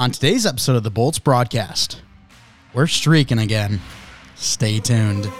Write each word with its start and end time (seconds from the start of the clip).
On 0.00 0.10
today's 0.10 0.46
episode 0.46 0.76
of 0.76 0.82
the 0.82 0.90
Bolts 0.90 1.18
broadcast, 1.18 2.00
we're 2.72 2.86
streaking 2.86 3.38
again. 3.38 3.82
Stay 4.34 4.80
tuned. 4.80 5.30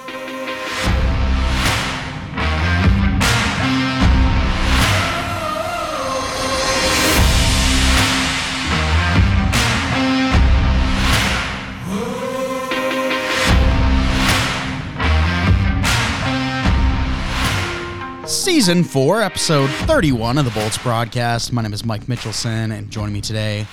Season 18.26 18.84
4, 18.84 19.22
episode 19.22 19.70
31 19.70 20.36
of 20.36 20.44
the 20.44 20.50
Bolts 20.50 20.76
broadcast. 20.76 21.50
My 21.50 21.62
name 21.62 21.72
is 21.72 21.86
Mike 21.86 22.04
Mitchelson, 22.04 22.76
and 22.76 22.90
joining 22.90 23.14
me 23.14 23.22
today, 23.22 23.66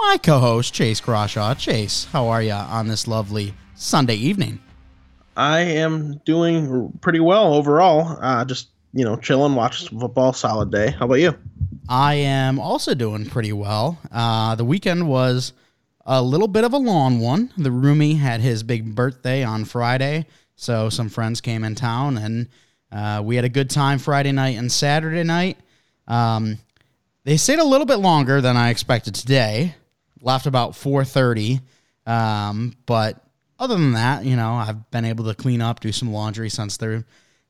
my 0.00 0.16
co 0.16 0.38
host, 0.38 0.72
Chase 0.72 0.98
Crawshaw. 0.98 1.54
Chase, 1.54 2.06
how 2.06 2.28
are 2.28 2.42
you 2.42 2.52
on 2.52 2.88
this 2.88 3.06
lovely 3.06 3.52
Sunday 3.74 4.14
evening? 4.14 4.58
I 5.36 5.60
am 5.60 6.22
doing 6.24 6.90
pretty 7.02 7.20
well 7.20 7.52
overall. 7.52 8.18
Uh, 8.20 8.44
just, 8.46 8.68
you 8.94 9.04
know, 9.04 9.16
chilling, 9.16 9.54
watching 9.54 10.00
football, 10.00 10.32
solid 10.32 10.72
day. 10.72 10.92
How 10.92 11.04
about 11.04 11.20
you? 11.20 11.36
I 11.88 12.14
am 12.14 12.58
also 12.58 12.94
doing 12.94 13.26
pretty 13.26 13.52
well. 13.52 13.98
Uh, 14.10 14.54
the 14.54 14.64
weekend 14.64 15.06
was 15.06 15.52
a 16.06 16.22
little 16.22 16.48
bit 16.48 16.64
of 16.64 16.72
a 16.72 16.78
long 16.78 17.20
one. 17.20 17.52
The 17.58 17.70
roomie 17.70 18.18
had 18.18 18.40
his 18.40 18.62
big 18.62 18.94
birthday 18.94 19.44
on 19.44 19.66
Friday, 19.66 20.26
so 20.56 20.88
some 20.88 21.10
friends 21.10 21.42
came 21.42 21.62
in 21.62 21.74
town 21.74 22.16
and 22.16 22.48
uh, 22.90 23.22
we 23.22 23.36
had 23.36 23.44
a 23.44 23.50
good 23.50 23.68
time 23.68 23.98
Friday 23.98 24.32
night 24.32 24.56
and 24.56 24.72
Saturday 24.72 25.24
night. 25.24 25.58
Um, 26.08 26.58
they 27.24 27.36
stayed 27.36 27.58
a 27.58 27.64
little 27.64 27.86
bit 27.86 27.98
longer 27.98 28.40
than 28.40 28.56
I 28.56 28.70
expected 28.70 29.14
today. 29.14 29.74
Left 30.22 30.46
about 30.46 30.72
4:30, 30.72 31.60
um, 32.06 32.74
but 32.86 33.24
other 33.58 33.74
than 33.74 33.92
that, 33.92 34.24
you 34.24 34.36
know, 34.36 34.54
I've 34.54 34.90
been 34.90 35.04
able 35.04 35.26
to 35.26 35.34
clean 35.34 35.60
up, 35.60 35.80
do 35.80 35.92
some 35.92 36.12
laundry 36.12 36.50
since 36.50 36.76
they 36.76 37.02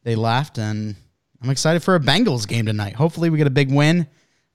they 0.03 0.15
left, 0.15 0.59
and 0.59 0.97
I'm 1.43 1.51
excited 1.51 1.83
for 1.83 1.95
a 1.95 2.01
Bengals 2.01 2.47
game 2.47 2.67
tonight. 2.67 2.95
Hopefully, 2.95 3.31
we 3.31 3.39
get 3.39 3.47
a 3.47 3.51
big 3.51 3.73
win. 3.73 4.07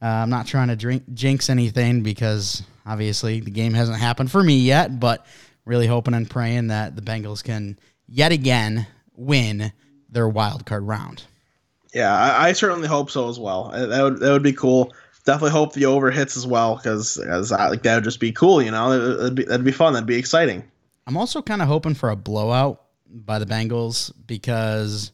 Uh, 0.01 0.05
I'm 0.07 0.29
not 0.29 0.47
trying 0.47 0.67
to 0.67 0.75
drink, 0.75 1.03
jinx 1.13 1.49
anything 1.49 2.03
because 2.03 2.63
obviously 2.85 3.39
the 3.39 3.51
game 3.51 3.73
hasn't 3.73 3.97
happened 3.97 4.29
for 4.29 4.43
me 4.43 4.57
yet, 4.59 4.99
but 4.99 5.25
really 5.65 5.87
hoping 5.87 6.13
and 6.13 6.29
praying 6.29 6.67
that 6.67 6.95
the 6.95 7.01
Bengals 7.01 7.43
can 7.43 7.79
yet 8.07 8.31
again 8.31 8.85
win 9.15 9.71
their 10.09 10.27
wild 10.27 10.65
card 10.65 10.83
round. 10.83 11.23
Yeah, 11.93 12.13
I, 12.13 12.49
I 12.49 12.53
certainly 12.53 12.87
hope 12.87 13.09
so 13.09 13.29
as 13.29 13.39
well. 13.39 13.69
That 13.69 14.03
would 14.03 14.19
that 14.19 14.31
would 14.31 14.43
be 14.43 14.53
cool. 14.53 14.93
Definitely 15.25 15.51
hope 15.51 15.73
the 15.73 15.85
over 15.85 16.11
hits 16.11 16.37
as 16.37 16.45
well 16.47 16.75
because 16.75 17.17
as 17.17 17.51
like 17.51 17.83
that 17.83 17.95
would 17.95 18.03
just 18.03 18.19
be 18.19 18.31
cool. 18.31 18.61
You 18.61 18.71
know, 18.71 18.91
It- 18.91 19.19
it'd 19.19 19.35
be, 19.35 19.43
that'd 19.43 19.65
be 19.65 19.71
fun. 19.71 19.93
That'd 19.93 20.07
be 20.07 20.15
exciting. 20.17 20.63
I'm 21.07 21.17
also 21.17 21.41
kind 21.41 21.61
of 21.61 21.67
hoping 21.67 21.93
for 21.95 22.09
a 22.09 22.15
blowout 22.15 22.81
by 23.09 23.39
the 23.39 23.45
Bengals 23.45 24.11
because 24.27 25.11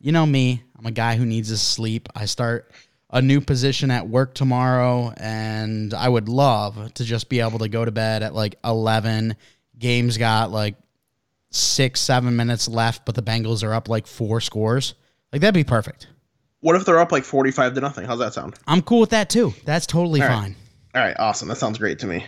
you 0.00 0.12
know 0.12 0.24
me, 0.26 0.62
I'm 0.78 0.86
a 0.86 0.90
guy 0.92 1.16
who 1.16 1.26
needs 1.26 1.48
his 1.48 1.60
sleep. 1.62 2.08
I 2.14 2.24
start 2.26 2.70
a 3.10 3.20
new 3.20 3.40
position 3.40 3.90
at 3.90 4.08
work 4.08 4.34
tomorrow 4.34 5.12
and 5.16 5.92
I 5.94 6.08
would 6.08 6.28
love 6.28 6.94
to 6.94 7.04
just 7.04 7.28
be 7.28 7.40
able 7.40 7.58
to 7.58 7.68
go 7.68 7.84
to 7.84 7.90
bed 7.90 8.22
at 8.22 8.34
like 8.34 8.54
11. 8.64 9.34
Games 9.78 10.16
got 10.16 10.52
like 10.52 10.76
6 11.50 11.98
7 12.00 12.36
minutes 12.36 12.68
left 12.68 13.04
but 13.04 13.14
the 13.16 13.22
Bengals 13.22 13.64
are 13.64 13.74
up 13.74 13.88
like 13.88 14.06
4 14.06 14.40
scores. 14.40 14.94
Like 15.32 15.40
that'd 15.40 15.54
be 15.54 15.64
perfect. 15.64 16.06
What 16.60 16.76
if 16.76 16.84
they're 16.84 16.98
up 16.98 17.10
like 17.12 17.24
forty-five 17.24 17.74
to 17.74 17.80
nothing? 17.80 18.06
How's 18.06 18.18
that 18.18 18.34
sound? 18.34 18.54
I'm 18.66 18.82
cool 18.82 19.00
with 19.00 19.10
that 19.10 19.30
too. 19.30 19.54
That's 19.64 19.86
totally 19.86 20.20
All 20.20 20.28
right. 20.28 20.34
fine. 20.36 20.56
All 20.94 21.02
right, 21.02 21.16
awesome. 21.18 21.48
That 21.48 21.56
sounds 21.56 21.78
great 21.78 21.98
to 22.00 22.06
me. 22.06 22.24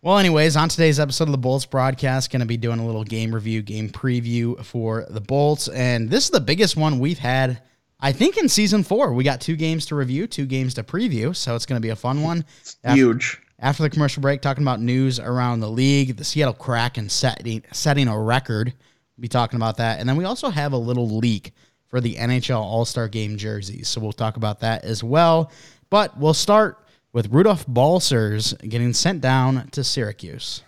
Well, 0.00 0.18
anyways, 0.18 0.56
on 0.56 0.68
today's 0.68 1.00
episode 1.00 1.28
of 1.28 1.32
the 1.32 1.38
Bolts 1.38 1.64
broadcast, 1.64 2.30
going 2.30 2.40
to 2.40 2.46
be 2.46 2.56
doing 2.58 2.78
a 2.78 2.86
little 2.86 3.04
game 3.04 3.34
review, 3.34 3.62
game 3.62 3.88
preview 3.88 4.62
for 4.64 5.06
the 5.08 5.20
Bolts. 5.20 5.68
And 5.68 6.10
this 6.10 6.24
is 6.24 6.30
the 6.30 6.40
biggest 6.40 6.76
one 6.76 6.98
we've 6.98 7.18
had, 7.18 7.62
I 8.00 8.12
think, 8.12 8.36
in 8.36 8.48
season 8.48 8.84
four. 8.84 9.14
We 9.14 9.24
got 9.24 9.40
two 9.40 9.56
games 9.56 9.86
to 9.86 9.94
review, 9.94 10.26
two 10.26 10.44
games 10.44 10.74
to 10.74 10.82
preview. 10.82 11.34
So 11.34 11.56
it's 11.56 11.64
going 11.64 11.80
to 11.80 11.84
be 11.84 11.88
a 11.88 11.96
fun 11.96 12.22
one. 12.22 12.44
After, 12.84 12.96
Huge. 12.96 13.40
after 13.58 13.82
the 13.82 13.88
commercial 13.90 14.20
break, 14.20 14.42
talking 14.42 14.62
about 14.62 14.80
news 14.80 15.18
around 15.18 15.60
the 15.60 15.70
league, 15.70 16.16
the 16.16 16.24
Seattle 16.24 16.54
Kraken 16.54 17.08
setting, 17.08 17.62
setting 17.72 18.06
a 18.06 18.18
record. 18.18 18.74
We'll 19.16 19.22
be 19.22 19.28
talking 19.28 19.56
about 19.56 19.78
that. 19.78 20.00
And 20.00 20.08
then 20.08 20.16
we 20.16 20.24
also 20.24 20.50
have 20.50 20.74
a 20.74 20.78
little 20.78 21.08
leak 21.16 21.52
for 21.94 22.00
the 22.00 22.16
NHL 22.16 22.58
All 22.58 22.84
Star 22.84 23.06
Game 23.06 23.36
jerseys. 23.36 23.86
So 23.86 24.00
we'll 24.00 24.10
talk 24.10 24.36
about 24.36 24.58
that 24.58 24.84
as 24.84 25.04
well. 25.04 25.52
But 25.90 26.18
we'll 26.18 26.34
start 26.34 26.84
with 27.12 27.32
Rudolph 27.32 27.64
Balcers 27.68 28.52
getting 28.54 28.92
sent 28.92 29.20
down 29.20 29.68
to 29.68 29.84
Syracuse. 29.84 30.64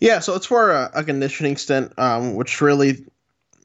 Yeah, 0.00 0.18
so 0.18 0.34
it's 0.34 0.46
for 0.46 0.72
a, 0.72 0.90
a 0.94 1.04
conditioning 1.04 1.56
stint, 1.56 1.96
um, 1.96 2.34
which 2.34 2.60
really 2.60 3.06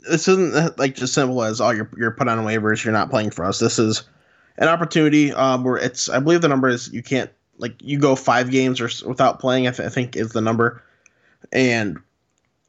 this 0.07 0.27
isn't 0.27 0.77
like 0.77 0.94
just 0.94 1.16
simple 1.16 1.41
as 1.41 1.59
oh 1.59 1.71
you're 1.71 1.89
you're 1.97 2.11
put 2.11 2.27
on 2.27 2.38
waivers, 2.45 2.85
you're 2.85 2.94
not 2.94 3.09
playing 3.09 3.31
for 3.31 3.44
us. 3.44 3.57
This 3.57 3.79
is 3.79 4.03
an 4.59 4.67
opportunity 4.67 5.33
um, 5.33 5.63
where 5.63 5.77
it's 5.77 6.09
I 6.09 6.19
believe 6.19 6.41
the 6.41 6.47
number 6.47 6.69
is 6.69 6.94
you 6.94 7.01
can't 7.01 7.31
like 7.57 7.73
you 7.81 7.97
go 7.97 8.16
five 8.16 8.51
games 8.51 8.79
or 8.79 9.09
without 9.09 9.39
playing. 9.39 9.67
I, 9.67 9.71
th- 9.71 9.88
I 9.88 9.89
think 9.89 10.16
is 10.16 10.33
the 10.33 10.41
number, 10.41 10.83
and 11.51 11.97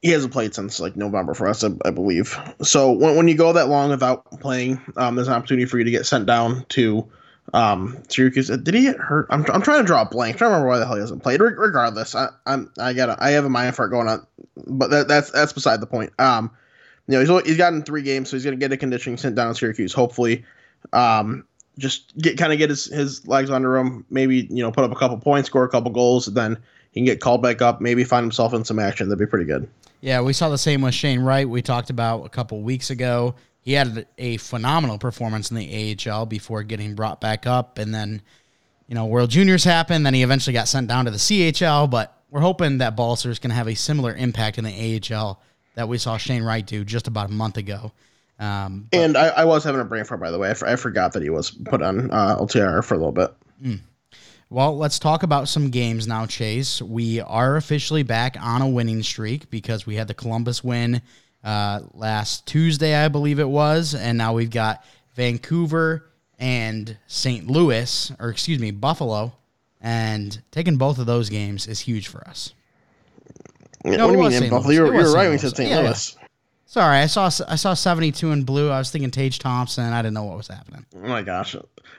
he 0.02 0.10
hasn't 0.10 0.32
played 0.32 0.54
since 0.54 0.80
like 0.80 0.96
November 0.96 1.32
for 1.32 1.48
us, 1.48 1.62
I, 1.62 1.70
I 1.84 1.90
believe. 1.90 2.36
So 2.60 2.90
when 2.90 3.16
when 3.16 3.28
you 3.28 3.36
go 3.36 3.52
that 3.52 3.68
long 3.68 3.90
without 3.90 4.28
playing, 4.40 4.80
um, 4.96 5.14
there's 5.14 5.28
an 5.28 5.34
opportunity 5.34 5.64
for 5.64 5.78
you 5.78 5.84
to 5.84 5.90
get 5.90 6.06
sent 6.06 6.26
down 6.26 6.66
to 6.70 7.08
um 7.54 8.02
Syracuse. 8.08 8.50
Uh, 8.50 8.56
Did 8.56 8.74
he 8.74 8.82
get 8.82 8.96
hurt? 8.96 9.26
I'm, 9.30 9.46
I'm 9.52 9.62
trying 9.62 9.80
to 9.80 9.86
draw 9.86 10.02
a 10.02 10.06
blank. 10.06 10.34
I'm 10.34 10.38
trying 10.38 10.50
to 10.50 10.54
remember 10.54 10.68
why 10.68 10.78
the 10.78 10.86
hell 10.86 10.96
he 10.96 11.00
hasn't 11.00 11.22
played. 11.22 11.40
Re- 11.40 11.54
regardless, 11.56 12.14
I, 12.14 12.28
I'm 12.46 12.70
I 12.78 12.92
got 12.92 13.20
I 13.22 13.30
have 13.30 13.44
a 13.44 13.48
mind 13.48 13.76
fart 13.76 13.90
going 13.90 14.08
on, 14.08 14.26
but 14.66 14.90
that, 14.90 15.08
that's 15.08 15.30
that's 15.30 15.52
beside 15.52 15.80
the 15.80 15.86
point. 15.86 16.12
Um, 16.18 16.50
you 17.06 17.14
know 17.18 17.20
he's 17.24 17.46
he's 17.46 17.56
gotten 17.56 17.82
three 17.82 18.02
games, 18.02 18.28
so 18.28 18.36
he's 18.36 18.44
gonna 18.44 18.56
get 18.56 18.72
a 18.72 18.76
conditioning 18.76 19.16
sent 19.18 19.36
down 19.36 19.48
to 19.48 19.54
Syracuse. 19.54 19.92
Hopefully, 19.92 20.44
um, 20.92 21.44
just 21.78 22.16
get 22.18 22.38
kind 22.38 22.52
of 22.52 22.58
get 22.58 22.70
his 22.70 22.86
his 22.86 23.26
legs 23.28 23.50
under 23.50 23.76
him. 23.76 24.04
Maybe 24.10 24.48
you 24.50 24.62
know 24.62 24.72
put 24.72 24.82
up 24.82 24.90
a 24.90 24.96
couple 24.96 25.16
points, 25.18 25.46
score 25.46 25.64
a 25.64 25.68
couple 25.68 25.92
goals, 25.92 26.26
then 26.26 26.58
he 26.90 27.00
can 27.00 27.04
get 27.04 27.20
called 27.20 27.40
back 27.40 27.62
up. 27.62 27.80
Maybe 27.80 28.02
find 28.02 28.24
himself 28.24 28.52
in 28.52 28.64
some 28.64 28.80
action. 28.80 29.08
That'd 29.08 29.20
be 29.20 29.30
pretty 29.30 29.46
good. 29.46 29.68
Yeah, 30.02 30.20
we 30.20 30.32
saw 30.32 30.48
the 30.48 30.58
same 30.58 30.82
with 30.82 30.94
Shane 30.94 31.20
Wright. 31.20 31.48
We 31.48 31.62
talked 31.62 31.88
about 31.88 32.26
a 32.26 32.28
couple 32.28 32.60
weeks 32.60 32.90
ago. 32.90 33.36
He 33.60 33.72
had 33.72 34.06
a 34.18 34.36
phenomenal 34.38 34.98
performance 34.98 35.50
in 35.52 35.56
the 35.56 35.96
AHL 36.10 36.26
before 36.26 36.64
getting 36.64 36.94
brought 36.96 37.20
back 37.20 37.46
up, 37.46 37.78
and 37.78 37.94
then 37.94 38.20
you 38.88 38.96
know 38.96 39.06
World 39.06 39.30
Juniors 39.30 39.62
happened. 39.62 40.04
Then 40.04 40.12
he 40.14 40.22
eventually 40.24 40.52
got 40.52 40.66
sent 40.66 40.88
down 40.88 41.04
to 41.04 41.12
the 41.12 41.18
CHL. 41.18 41.88
But 41.88 42.20
we're 42.30 42.40
hoping 42.40 42.78
that 42.78 42.96
Balcers' 42.96 43.38
going 43.38 43.50
to 43.50 43.54
have 43.54 43.68
a 43.68 43.74
similar 43.76 44.12
impact 44.14 44.58
in 44.58 44.64
the 44.64 45.00
AHL 45.14 45.40
that 45.76 45.88
we 45.88 45.98
saw 45.98 46.16
Shane 46.16 46.42
Wright 46.42 46.66
do 46.66 46.84
just 46.84 47.06
about 47.06 47.30
a 47.30 47.32
month 47.32 47.56
ago. 47.56 47.92
Um, 48.40 48.88
And 48.92 49.16
I, 49.16 49.28
I 49.28 49.44
was 49.44 49.62
having 49.62 49.80
a 49.80 49.84
brain 49.84 50.04
fart, 50.04 50.20
by 50.20 50.32
the 50.32 50.38
way. 50.38 50.48
I, 50.48 50.50
f- 50.50 50.64
I 50.64 50.74
forgot 50.74 51.12
that 51.12 51.22
he 51.22 51.30
was 51.30 51.52
put 51.52 51.80
on 51.80 52.10
uh, 52.10 52.36
LTR 52.40 52.82
for 52.84 52.94
a 52.94 52.96
little 52.98 53.12
bit. 53.12 53.32
Well, 54.52 54.76
let's 54.76 54.98
talk 54.98 55.22
about 55.22 55.48
some 55.48 55.70
games 55.70 56.06
now, 56.06 56.26
Chase. 56.26 56.82
We 56.82 57.20
are 57.20 57.56
officially 57.56 58.02
back 58.02 58.36
on 58.38 58.60
a 58.60 58.68
winning 58.68 59.02
streak 59.02 59.48
because 59.48 59.86
we 59.86 59.94
had 59.94 60.08
the 60.08 60.14
Columbus 60.14 60.62
win 60.62 61.00
uh, 61.42 61.80
last 61.94 62.46
Tuesday, 62.46 62.94
I 62.94 63.08
believe 63.08 63.38
it 63.40 63.48
was, 63.48 63.94
and 63.94 64.18
now 64.18 64.34
we've 64.34 64.50
got 64.50 64.84
Vancouver 65.14 66.10
and 66.38 66.98
St. 67.06 67.46
Louis, 67.46 68.12
or 68.20 68.28
excuse 68.28 68.58
me, 68.58 68.72
Buffalo, 68.72 69.32
and 69.80 70.42
taking 70.50 70.76
both 70.76 70.98
of 70.98 71.06
those 71.06 71.30
games 71.30 71.66
is 71.66 71.80
huge 71.80 72.08
for 72.08 72.20
us. 72.28 72.52
Yeah, 73.86 73.96
No, 73.96 74.08
what 74.08 74.28
do 74.28 74.34
you 74.34 74.40
mean. 74.42 74.50
Buffalo? 74.50 74.68
Louis. 74.68 74.74
You 74.74 74.84
It 74.84 74.88
were, 74.88 74.92
you 74.92 74.98
was 74.98 75.04
were 75.04 75.08
St. 75.12 75.16
right 75.16 75.24
when 75.24 75.32
you 75.32 75.38
said 75.38 75.56
St. 75.56 75.70
Yeah, 75.70 75.76
yeah. 75.76 75.82
Louis. 75.84 76.16
Sorry, 76.66 76.98
I 76.98 77.06
saw 77.06 77.30
I 77.48 77.56
saw 77.56 77.72
72 77.72 78.30
in 78.30 78.44
blue. 78.44 78.70
I 78.70 78.78
was 78.78 78.90
thinking 78.90 79.10
Tage 79.10 79.38
Thompson. 79.38 79.84
I 79.92 80.02
didn't 80.02 80.12
know 80.14 80.24
what 80.24 80.36
was 80.36 80.48
happening. 80.48 80.84
Oh 80.96 81.08
my 81.08 81.22
gosh! 81.22 81.56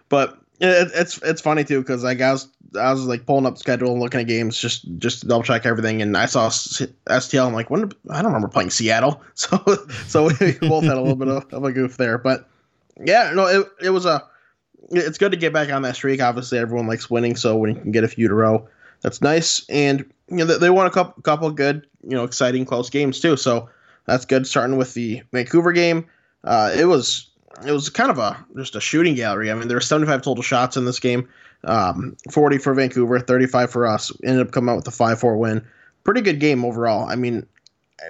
But 0.09 0.39
it, 0.59 0.91
it's 0.93 1.17
it's 1.19 1.41
funny 1.41 1.63
too 1.63 1.81
because 1.81 2.03
like 2.03 2.21
I 2.21 2.31
was 2.31 2.47
I 2.79 2.91
was 2.91 3.05
like 3.05 3.25
pulling 3.25 3.45
up 3.45 3.57
schedule 3.57 3.91
and 3.91 4.01
looking 4.01 4.21
at 4.21 4.27
games 4.27 4.57
just 4.57 4.85
just 4.97 5.21
to 5.21 5.27
double 5.27 5.43
check 5.43 5.65
everything, 5.65 6.01
and 6.01 6.15
I 6.17 6.25
saw 6.25 6.49
STL. 6.49 7.47
I'm 7.47 7.53
like, 7.53 7.69
when 7.69 7.91
I 8.09 8.21
don't 8.21 8.31
remember 8.31 8.47
playing 8.47 8.69
Seattle, 8.69 9.21
so 9.33 9.59
so 10.07 10.25
we 10.25 10.53
both 10.67 10.83
had 10.83 10.97
a 10.97 11.01
little 11.01 11.15
bit 11.15 11.27
of, 11.27 11.51
of 11.53 11.63
a 11.63 11.71
goof 11.71 11.97
there. 11.97 12.17
But 12.17 12.47
yeah, 13.03 13.31
no, 13.33 13.47
it 13.47 13.67
it 13.81 13.89
was 13.89 14.05
a 14.05 14.23
it's 14.89 15.17
good 15.17 15.31
to 15.31 15.37
get 15.37 15.53
back 15.53 15.69
on 15.71 15.81
that 15.83 15.95
streak. 15.95 16.21
Obviously, 16.21 16.57
everyone 16.57 16.87
likes 16.87 17.09
winning, 17.09 17.35
so 17.35 17.57
when 17.57 17.75
you 17.75 17.81
can 17.81 17.91
get 17.91 18.03
a 18.03 18.07
few 18.07 18.27
to 18.27 18.33
row, 18.33 18.67
that's 19.01 19.21
nice. 19.21 19.67
And 19.69 20.05
you 20.29 20.37
know 20.37 20.45
they, 20.45 20.57
they 20.57 20.69
won 20.69 20.87
a 20.87 20.91
couple 20.91 21.21
couple 21.23 21.49
good 21.51 21.87
you 22.03 22.15
know 22.15 22.23
exciting 22.23 22.65
close 22.65 22.89
games 22.89 23.19
too. 23.19 23.37
So 23.37 23.69
that's 24.05 24.25
good. 24.25 24.47
Starting 24.47 24.77
with 24.77 24.93
the 24.93 25.21
Vancouver 25.31 25.71
game, 25.71 26.05
uh, 26.43 26.71
it 26.75 26.85
was 26.85 27.29
it 27.65 27.71
was 27.71 27.89
kind 27.89 28.09
of 28.09 28.17
a 28.17 28.43
just 28.57 28.75
a 28.75 28.81
shooting 28.81 29.15
gallery. 29.15 29.51
I 29.51 29.53
mean, 29.53 29.67
there 29.67 29.77
were 29.77 29.81
75 29.81 30.21
total 30.21 30.43
shots 30.43 30.77
in 30.77 30.85
this 30.85 30.99
game, 30.99 31.27
um, 31.63 32.15
40 32.31 32.57
for 32.57 32.73
Vancouver, 32.73 33.19
35 33.19 33.71
for 33.71 33.85
us. 33.85 34.11
Ended 34.23 34.47
up 34.47 34.51
coming 34.51 34.69
out 34.69 34.77
with 34.77 34.87
a 34.87 34.91
5-4 34.91 35.37
win. 35.37 35.65
Pretty 36.03 36.21
good 36.21 36.39
game 36.39 36.65
overall. 36.65 37.07
I 37.07 37.15
mean, 37.15 37.45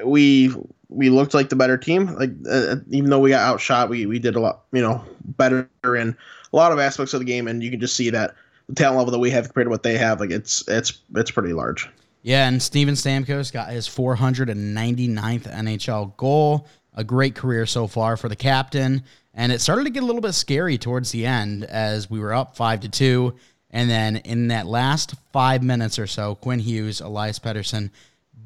we 0.06 0.54
we 0.90 1.10
looked 1.10 1.34
like 1.34 1.50
the 1.50 1.56
better 1.56 1.78
team. 1.78 2.07
Like 2.16 2.31
uh, 2.50 2.78
even 2.90 3.10
though 3.10 3.19
we 3.19 3.30
got 3.31 3.42
outshot, 3.42 3.90
we 3.90 4.06
we 4.06 4.19
did 4.19 4.36
a 4.36 4.40
lot, 4.40 4.63
you 4.72 4.81
know, 4.81 5.04
better 5.38 5.68
in 5.84 6.16
a 6.51 6.56
lot 6.56 6.72
of 6.72 6.80
aspects 6.80 7.13
of 7.13 7.19
the 7.19 7.25
game, 7.25 7.48
and 7.48 7.63
you 7.63 7.69
can 7.69 7.80
just 7.80 7.96
see 7.96 8.10
that 8.10 8.36
the 8.69 8.75
talent 8.75 8.98
level 8.98 9.12
that 9.12 9.19
we 9.19 9.30
have 9.31 9.46
compared 9.46 9.66
to 9.66 9.72
what 9.72 9.84
they 9.84 9.98
have, 9.98 10.19
like 10.19 10.31
it's 10.31 10.63
it's 10.68 11.01
it's 11.16 11.31
pretty 11.31 11.54
large. 11.54 11.89
Yeah, 12.22 12.48
and 12.48 12.62
Steven 12.62 12.94
Stamkos 12.94 13.51
got 13.51 13.69
his 13.69 13.88
499th 13.88 15.54
NHL 15.54 16.16
goal. 16.16 16.68
A 16.96 17.04
great 17.04 17.36
career 17.36 17.66
so 17.66 17.88
far 17.88 18.16
for 18.16 18.30
the 18.30 18.36
captain. 18.36 19.04
And 19.34 19.52
it 19.52 19.62
started 19.62 19.86
to 19.86 19.90
get 19.90 20.04
a 20.04 20.06
little 20.06 20.22
bit 20.22 20.34
scary 20.34 20.78
towards 20.78 21.12
the 21.12 21.26
end 21.26 21.64
as 21.64 22.10
we 22.10 22.20
were 22.20 22.34
up 22.34 22.56
five 22.56 22.82
to 22.82 22.90
two. 22.90 23.36
And 23.72 23.90
then 23.90 24.18
in 24.18 24.50
that 24.50 24.68
last 24.68 25.16
five 25.32 25.64
minutes 25.64 25.98
or 25.98 26.06
so, 26.06 26.36
Quinn 26.36 26.60
Hughes, 26.60 27.02
Elias 27.02 27.40
Pettersson 27.40 27.90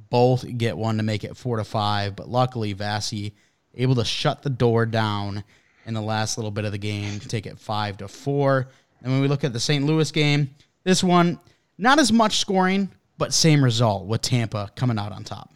both 0.09 0.45
get 0.57 0.77
one 0.77 0.97
to 0.97 1.03
make 1.03 1.25
it 1.25 1.35
four 1.35 1.57
to 1.57 1.65
five. 1.65 2.15
But 2.15 2.29
luckily, 2.29 2.73
Vasi 2.73 3.33
able 3.75 3.95
to 3.95 4.05
shut 4.05 4.41
the 4.41 4.49
door 4.49 4.85
down 4.85 5.43
in 5.85 5.93
the 5.93 6.01
last 6.01 6.37
little 6.37 6.51
bit 6.51 6.65
of 6.65 6.71
the 6.71 6.77
game 6.77 7.19
to 7.19 7.27
take 7.27 7.45
it 7.45 7.59
five 7.59 7.97
to 7.97 8.07
four. 8.07 8.69
And 9.01 9.11
when 9.11 9.21
we 9.21 9.27
look 9.27 9.43
at 9.43 9.53
the 9.53 9.59
St. 9.59 9.85
Louis 9.85 10.09
game, 10.11 10.49
this 10.83 11.03
one 11.03 11.39
not 11.77 11.99
as 11.99 12.11
much 12.11 12.37
scoring, 12.37 12.89
but 13.17 13.33
same 13.33 13.63
result 13.63 14.05
with 14.05 14.21
Tampa 14.21 14.71
coming 14.75 14.97
out 14.97 15.11
on 15.11 15.23
top. 15.23 15.53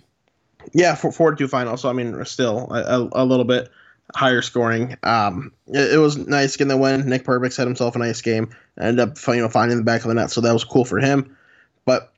Yeah, 0.73 0.95
for 0.95 1.11
four 1.11 1.31
to 1.31 1.37
two 1.37 1.47
final. 1.47 1.77
So 1.77 1.89
I 1.89 1.93
mean, 1.93 2.23
still 2.25 2.67
a, 2.71 3.01
a, 3.01 3.23
a 3.23 3.25
little 3.25 3.45
bit 3.45 3.69
higher 4.15 4.41
scoring. 4.41 4.97
Um, 5.03 5.51
it, 5.67 5.93
it, 5.93 5.97
was 5.97 6.17
nice 6.17 6.57
getting 6.57 6.69
the 6.69 6.77
win. 6.77 7.07
Nick 7.07 7.23
Perbix 7.23 7.57
had 7.57 7.67
himself 7.67 7.95
a 7.95 7.99
nice 7.99 8.21
game. 8.21 8.49
Ended 8.79 8.99
up 8.99 9.17
you 9.27 9.41
know 9.41 9.49
finding 9.49 9.77
the 9.77 9.83
back 9.83 10.01
of 10.01 10.07
the 10.07 10.13
net, 10.13 10.31
so 10.31 10.41
that 10.41 10.53
was 10.53 10.63
cool 10.63 10.85
for 10.85 10.99
him. 10.99 11.35
But 11.85 12.13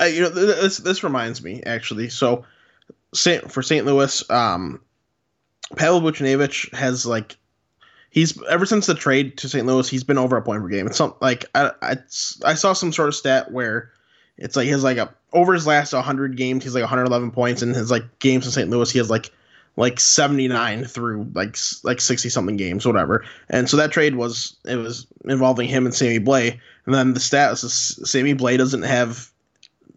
uh, 0.00 0.04
you 0.04 0.22
know 0.22 0.28
this 0.28 0.78
this 0.78 1.04
reminds 1.04 1.42
me 1.42 1.62
actually. 1.64 2.08
So 2.08 2.44
Saint, 3.14 3.50
for 3.50 3.62
St. 3.62 3.86
Louis, 3.86 4.28
um, 4.30 4.80
Pavel 5.76 6.00
Buchnevich 6.00 6.72
has 6.74 7.06
like 7.06 7.36
he's 8.10 8.40
ever 8.44 8.66
since 8.66 8.86
the 8.86 8.94
trade 8.94 9.38
to 9.38 9.48
St. 9.48 9.66
Louis, 9.66 9.88
he's 9.88 10.04
been 10.04 10.18
over 10.18 10.36
a 10.36 10.42
point 10.42 10.62
per 10.62 10.68
game. 10.68 10.86
It's 10.86 10.96
something 10.96 11.18
like 11.20 11.44
I 11.54 11.72
I, 11.82 11.96
I 12.44 12.54
saw 12.54 12.72
some 12.72 12.92
sort 12.92 13.08
of 13.08 13.14
stat 13.14 13.50
where 13.52 13.90
it's 14.36 14.56
like 14.56 14.64
he 14.64 14.70
has 14.70 14.84
like 14.84 14.98
a 14.98 15.14
over 15.32 15.52
his 15.52 15.66
last 15.66 15.92
100 15.92 16.36
games, 16.36 16.64
he's 16.64 16.74
like 16.74 16.82
111 16.82 17.30
points, 17.30 17.62
and 17.62 17.74
his 17.74 17.90
like 17.90 18.18
games 18.18 18.46
in 18.46 18.52
St. 18.52 18.70
Louis, 18.70 18.90
he 18.90 18.98
has 18.98 19.10
like 19.10 19.30
like 19.76 20.00
79 20.00 20.84
through 20.84 21.30
like 21.34 21.56
like 21.84 22.00
60 22.00 22.28
something 22.30 22.56
games 22.56 22.86
whatever. 22.86 23.24
And 23.50 23.68
so 23.68 23.76
that 23.76 23.92
trade 23.92 24.16
was 24.16 24.56
it 24.64 24.76
was 24.76 25.06
involving 25.24 25.68
him 25.68 25.84
and 25.84 25.94
Sammy 25.94 26.18
Blais. 26.18 26.58
And 26.86 26.94
then 26.94 27.14
the 27.14 27.20
status 27.20 27.62
is 27.62 28.10
Sammy 28.10 28.34
Blais 28.34 28.58
doesn't 28.58 28.82
have 28.82 29.30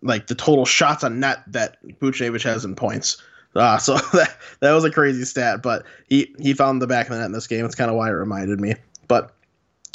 like 0.01 0.27
the 0.27 0.35
total 0.35 0.65
shots 0.65 1.03
on 1.03 1.19
net 1.19 1.43
that 1.47 1.77
Buchnevich 1.99 2.43
has 2.43 2.65
in 2.65 2.75
points. 2.75 3.21
Uh, 3.55 3.77
so 3.79 3.95
that 4.13 4.37
that 4.59 4.73
was 4.73 4.83
a 4.83 4.91
crazy 4.91 5.25
stat 5.25 5.61
but 5.63 5.83
he 6.07 6.33
he 6.39 6.53
found 6.53 6.81
the 6.81 6.87
back 6.87 7.07
of 7.07 7.13
the 7.13 7.19
net 7.19 7.27
in 7.27 7.31
this 7.31 7.47
game. 7.47 7.65
It's 7.65 7.75
kind 7.75 7.89
of 7.89 7.95
why 7.95 8.09
it 8.09 8.13
reminded 8.13 8.59
me. 8.59 8.75
But 9.07 9.33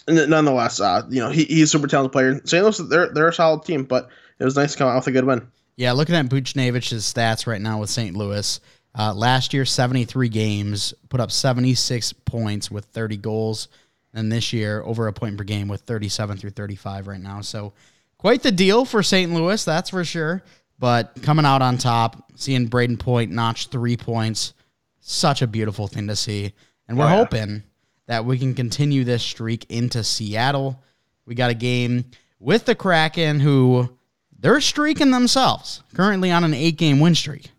nonetheless 0.09 0.81
uh, 0.81 1.03
you 1.11 1.21
know 1.21 1.31
he, 1.31 1.45
he's 1.45 1.65
a 1.65 1.67
super 1.67 1.89
talented 1.89 2.13
player. 2.13 2.41
St. 2.45 2.65
Louis 2.65 2.79
they're, 2.89 3.13
they're 3.13 3.29
a 3.29 3.35
solid 3.35 3.65
team 3.65 3.85
but 3.85 4.09
it 4.39 4.45
was 4.45 4.57
nice 4.57 4.73
to 4.73 4.79
come 4.79 4.89
out 4.89 4.97
with 4.97 5.07
a 5.09 5.13
good 5.13 5.25
win. 5.25 5.47
Yeah 5.77 5.93
looking 5.93 6.15
at 6.15 6.27
Buchnevich's 6.27 7.13
stats 7.13 7.47
right 7.47 7.61
now 7.61 7.81
with 7.81 7.91
st 7.91 8.17
louis 8.17 8.61
uh, 8.97 9.13
last 9.15 9.53
year, 9.53 9.65
73 9.65 10.29
games, 10.29 10.95
put 11.09 11.21
up 11.21 11.33
76 11.33 12.13
points 12.13 12.71
with 12.71 12.85
30 12.87 13.17
goals. 13.17 13.69
And 14.13 14.31
this 14.31 14.53
year, 14.53 14.81
over 14.83 15.09
a 15.09 15.13
point 15.13 15.37
per 15.37 15.43
game 15.43 15.67
with 15.67 15.81
37 15.83 16.37
through 16.37 16.51
35 16.51 17.09
right 17.09 17.21
now. 17.21 17.41
So, 17.41 17.73
quite 18.17 18.43
the 18.43 18.53
deal 18.53 18.85
for 18.85 19.03
St. 19.03 19.33
Louis, 19.33 19.65
that's 19.65 19.91
for 19.91 20.05
sure. 20.05 20.45
But 20.79 21.21
coming 21.23 21.45
out 21.45 21.63
on 21.63 21.79
top, 21.79 22.31
seeing 22.37 22.69
Brayden 22.69 22.99
Point 22.99 23.33
notch 23.33 23.69
three 23.69 23.97
points, 23.97 24.55
such 25.01 25.43
a 25.43 25.47
beautiful 25.49 25.89
thing 25.89 26.07
to 26.07 26.17
see. 26.17 26.53
And 26.89 26.97
we're 26.97 27.07
oh, 27.07 27.09
yeah. 27.09 27.17
hoping 27.17 27.63
that 28.07 28.25
we 28.25 28.39
can 28.39 28.55
continue 28.55 29.03
this 29.03 29.23
streak 29.23 29.67
into 29.71 30.05
Seattle. 30.05 30.81
We 31.27 31.35
got 31.35 31.51
a 31.51 31.55
game 31.55 32.05
with 32.39 32.67
the 32.67 32.75
Kraken, 32.75 33.41
who 33.41 33.97
they're 34.39 34.61
streaking 34.61 35.11
themselves, 35.11 35.83
currently 35.95 36.31
on 36.31 36.45
an 36.45 36.55
eight 36.55 36.77
game 36.77 37.01
win 37.01 37.15
streak. 37.15 37.51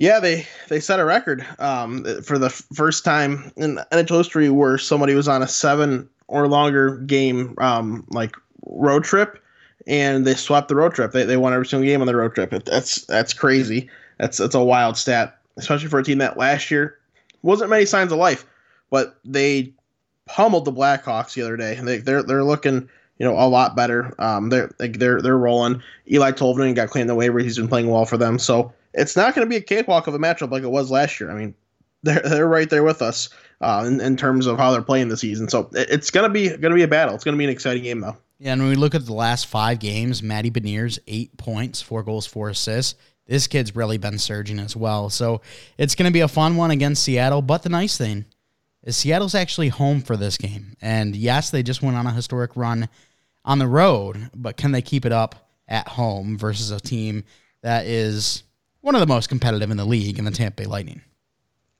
Yeah, 0.00 0.18
they 0.18 0.46
they 0.70 0.80
set 0.80 0.98
a 0.98 1.04
record 1.04 1.46
um, 1.58 2.22
for 2.22 2.38
the 2.38 2.48
first 2.48 3.04
time 3.04 3.52
in 3.56 3.78
NHL 3.92 4.16
history 4.16 4.48
where 4.48 4.78
somebody 4.78 5.14
was 5.14 5.28
on 5.28 5.42
a 5.42 5.46
seven 5.46 6.08
or 6.26 6.48
longer 6.48 6.96
game 6.96 7.54
um, 7.58 8.06
like 8.08 8.34
road 8.64 9.04
trip, 9.04 9.44
and 9.86 10.26
they 10.26 10.32
swept 10.32 10.68
the 10.68 10.74
road 10.74 10.94
trip. 10.94 11.12
They, 11.12 11.24
they 11.24 11.36
won 11.36 11.52
every 11.52 11.66
single 11.66 11.86
game 11.86 12.00
on 12.00 12.06
the 12.06 12.16
road 12.16 12.34
trip. 12.34 12.50
That's 12.64 13.04
that's 13.04 13.34
crazy. 13.34 13.90
That's 14.16 14.38
that's 14.38 14.54
a 14.54 14.64
wild 14.64 14.96
stat, 14.96 15.38
especially 15.58 15.88
for 15.88 15.98
a 15.98 16.02
team 16.02 16.16
that 16.16 16.38
last 16.38 16.70
year 16.70 16.98
wasn't 17.42 17.68
many 17.68 17.84
signs 17.84 18.10
of 18.10 18.16
life, 18.16 18.46
but 18.88 19.18
they 19.26 19.70
pummeled 20.24 20.64
the 20.64 20.72
Blackhawks 20.72 21.34
the 21.34 21.42
other 21.42 21.58
day. 21.58 21.74
They 21.74 21.98
they're 21.98 22.22
they're 22.22 22.42
looking 22.42 22.88
you 23.20 23.26
know 23.26 23.38
a 23.38 23.46
lot 23.46 23.76
better. 23.76 24.14
Um, 24.18 24.48
they're 24.48 24.70
they're 24.78 25.20
they're 25.20 25.38
rolling. 25.38 25.82
Eeli 26.10 26.32
Tolvanen 26.32 26.74
got 26.74 26.88
clean 26.88 27.06
the 27.06 27.14
waiver. 27.14 27.38
He's 27.38 27.58
been 27.58 27.68
playing 27.68 27.90
well 27.90 28.06
for 28.06 28.16
them. 28.16 28.38
So 28.38 28.72
it's 28.94 29.14
not 29.14 29.34
going 29.34 29.46
to 29.46 29.48
be 29.48 29.56
a 29.56 29.60
cakewalk 29.60 30.06
of 30.06 30.14
a 30.14 30.18
matchup 30.18 30.50
like 30.50 30.62
it 30.62 30.70
was 30.70 30.90
last 30.90 31.20
year. 31.20 31.30
I 31.30 31.34
mean, 31.34 31.54
they're 32.02 32.22
they're 32.24 32.48
right 32.48 32.68
there 32.70 32.82
with 32.82 33.02
us 33.02 33.28
uh, 33.60 33.84
in, 33.86 34.00
in 34.00 34.16
terms 34.16 34.46
of 34.46 34.56
how 34.56 34.72
they're 34.72 34.80
playing 34.80 35.10
the 35.10 35.18
season. 35.18 35.50
So 35.50 35.68
it's 35.74 36.10
gonna 36.10 36.30
be 36.30 36.56
gonna 36.56 36.74
be 36.74 36.82
a 36.82 36.88
battle. 36.88 37.14
It's 37.14 37.22
gonna 37.22 37.36
be 37.36 37.44
an 37.44 37.50
exciting 37.50 37.82
game 37.82 38.00
though. 38.00 38.16
Yeah, 38.38 38.54
and 38.54 38.62
when 38.62 38.70
we 38.70 38.76
look 38.76 38.94
at 38.94 39.04
the 39.04 39.12
last 39.12 39.46
five 39.48 39.80
games, 39.80 40.22
Matty 40.22 40.50
Beniers 40.50 40.98
eight 41.06 41.36
points, 41.36 41.82
four 41.82 42.02
goals, 42.02 42.26
four 42.26 42.48
assists. 42.48 42.98
This 43.26 43.46
kid's 43.46 43.76
really 43.76 43.98
been 43.98 44.18
surging 44.18 44.58
as 44.58 44.74
well. 44.74 45.10
So 45.10 45.42
it's 45.78 45.94
going 45.94 46.08
to 46.08 46.12
be 46.12 46.20
a 46.20 46.26
fun 46.26 46.56
one 46.56 46.72
against 46.72 47.04
Seattle. 47.04 47.42
But 47.42 47.62
the 47.62 47.68
nice 47.68 47.96
thing 47.96 48.24
is 48.82 48.96
Seattle's 48.96 49.36
actually 49.36 49.68
home 49.68 50.00
for 50.00 50.16
this 50.16 50.36
game. 50.36 50.74
And 50.80 51.14
yes, 51.14 51.50
they 51.50 51.62
just 51.62 51.80
went 51.80 51.96
on 51.96 52.08
a 52.08 52.12
historic 52.12 52.56
run 52.56 52.88
on 53.44 53.58
the 53.58 53.66
road, 53.66 54.30
but 54.34 54.56
can 54.56 54.72
they 54.72 54.82
keep 54.82 55.04
it 55.04 55.12
up 55.12 55.50
at 55.68 55.88
home 55.88 56.36
versus 56.36 56.70
a 56.70 56.80
team 56.80 57.24
that 57.62 57.86
is 57.86 58.42
one 58.80 58.94
of 58.94 59.00
the 59.00 59.06
most 59.06 59.28
competitive 59.28 59.70
in 59.70 59.76
the 59.76 59.84
league 59.84 60.18
in 60.18 60.24
the 60.24 60.30
Tampa 60.30 60.62
Bay 60.62 60.66
Lightning. 60.66 61.00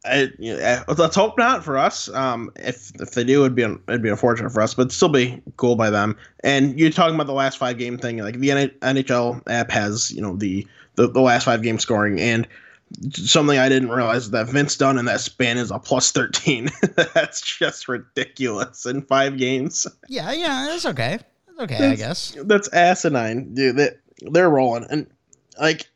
I, 0.03 0.31
let's 0.89 1.15
hope 1.15 1.37
not 1.37 1.63
for 1.63 1.77
us. 1.77 2.09
Um, 2.09 2.51
if 2.57 2.91
if 3.01 3.11
they 3.11 3.23
do, 3.23 3.43
it'd 3.45 3.55
be 3.55 3.65
it'd 3.65 4.03
be 4.03 4.09
unfortunate 4.09 4.51
for 4.51 4.63
us, 4.63 4.73
but 4.73 4.93
still 4.93 5.11
be 5.11 5.43
cool 5.57 5.77
by 5.77 5.91
them. 5.91 6.17
And 6.43 6.79
you're 6.79 6.91
talking 6.91 7.15
about 7.15 7.27
the 7.27 7.35
last 7.35 7.59
five 7.59 7.77
game 7.77 7.99
thing, 7.99 8.17
like 8.19 8.39
the 8.39 8.49
NHL 8.49 9.43
app 9.47 9.71
has, 9.71 10.11
you 10.11 10.23
know, 10.23 10.37
the 10.37 10.67
the, 10.95 11.09
the 11.09 11.21
last 11.21 11.45
five 11.45 11.63
game 11.63 11.79
scoring, 11.79 12.19
and 12.19 12.49
something 13.13 13.59
I 13.59 13.69
didn't 13.69 13.91
realize 13.91 14.31
that 14.31 14.49
Vince 14.49 14.75
Dunn 14.75 14.97
in 14.97 15.05
that 15.05 15.21
span 15.21 15.59
is 15.59 15.71
a 15.71 15.79
plus 15.79 16.13
thirteen. 16.13 16.71
That's 17.15 17.43
just 17.43 17.87
ridiculous 17.87 18.87
in 18.87 19.03
five 19.03 19.37
games. 19.37 19.87
Yeah, 20.09 20.33
yeah, 20.33 20.67
that's 20.71 20.87
okay. 20.87 21.19
Okay, 21.61 21.79
that's, 21.79 21.93
I 21.93 21.97
guess. 21.97 22.37
That's 22.45 22.69
asinine, 22.73 23.55
dude. 23.55 23.77
They, 23.77 23.91
they're 24.23 24.51
rolling, 24.51 24.87
and 24.91 25.07
like 25.59 25.87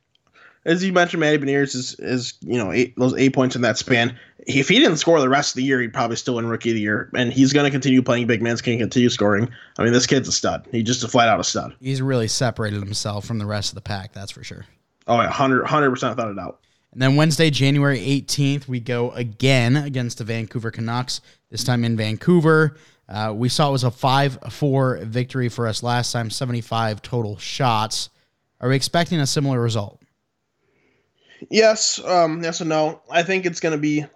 as 0.67 0.83
you 0.83 0.93
mentioned, 0.93 1.21
Matty 1.21 1.39
Beniers 1.39 1.75
is 1.75 1.95
is 1.99 2.35
you 2.41 2.57
know 2.57 2.73
eight, 2.73 2.97
those 2.97 3.15
eight 3.15 3.35
points 3.35 3.57
in 3.57 3.63
that 3.63 3.79
span. 3.79 4.19
If 4.47 4.69
he 4.69 4.79
didn't 4.79 4.99
score 4.99 5.21
the 5.21 5.29
rest 5.29 5.53
of 5.53 5.57
the 5.57 5.65
year, 5.65 5.81
he'd 5.81 5.93
probably 5.93 6.17
still 6.17 6.35
win 6.35 6.47
Rookie 6.47 6.71
of 6.71 6.75
the 6.75 6.81
Year, 6.81 7.11
and 7.15 7.33
he's 7.33 7.53
going 7.53 7.65
to 7.65 7.71
continue 7.71 8.03
playing 8.03 8.27
big 8.27 8.43
man. 8.43 8.57
Can 8.59 8.79
continue 8.79 9.09
scoring. 9.09 9.49
I 9.79 9.85
mean, 9.85 9.93
this 9.93 10.07
kid's 10.07 10.29
a 10.29 10.33
stud. 10.33 10.67
He's 10.71 10.85
just 10.85 11.05
a 11.05 11.09
flat 11.09 11.29
out 11.29 11.41
a 11.41 11.45
stud. 11.45 11.75
He's 11.81 12.03
really 12.03 12.29
separated 12.29 12.81
himself 12.81 13.25
from 13.25 13.39
the 13.39 13.47
rest 13.47 13.71
of 13.71 13.75
the 13.75 13.81
pack. 13.81 14.13
That's 14.13 14.31
for 14.31 14.45
sure. 14.45 14.65
Oh 15.07 15.17
yeah, 15.17 15.27
100 15.27 15.91
percent 15.91 16.17
without 16.17 16.31
a 16.31 16.35
doubt. 16.35 16.61
And 16.93 17.03
then 17.03 17.17
Wednesday, 17.17 17.51
January 17.51 17.99
18th, 17.99 18.69
we 18.69 18.79
go 18.79 19.11
again 19.13 19.77
against 19.77 20.19
the 20.19 20.25
Vancouver 20.25 20.71
Canucks, 20.71 21.21
this 21.51 21.65
time 21.65 21.85
in 21.85 21.97
Vancouver. 21.97 22.77
Uh, 23.09 23.33
we 23.35 23.49
saw 23.49 23.69
it 23.69 23.73
was 23.73 23.85
a 23.85 23.91
5 23.91 24.39
4 24.51 25.01
victory 25.03 25.49
for 25.49 25.67
us 25.67 25.83
last 25.83 26.13
time, 26.13 26.31
75 26.31 27.03
total 27.03 27.37
shots. 27.37 28.11
Are 28.61 28.69
we 28.69 28.77
expecting 28.77 29.21
a 29.21 29.27
similar 29.27 29.61
result? 29.61 30.01
Yes, 31.51 32.03
um, 32.05 32.43
yes 32.43 32.61
and 32.61 32.71
no. 32.71 33.03
I 33.11 33.23
think 33.23 33.45
it's 33.45 33.61
going 33.61 33.73
to 33.73 33.79
be, 33.79 34.07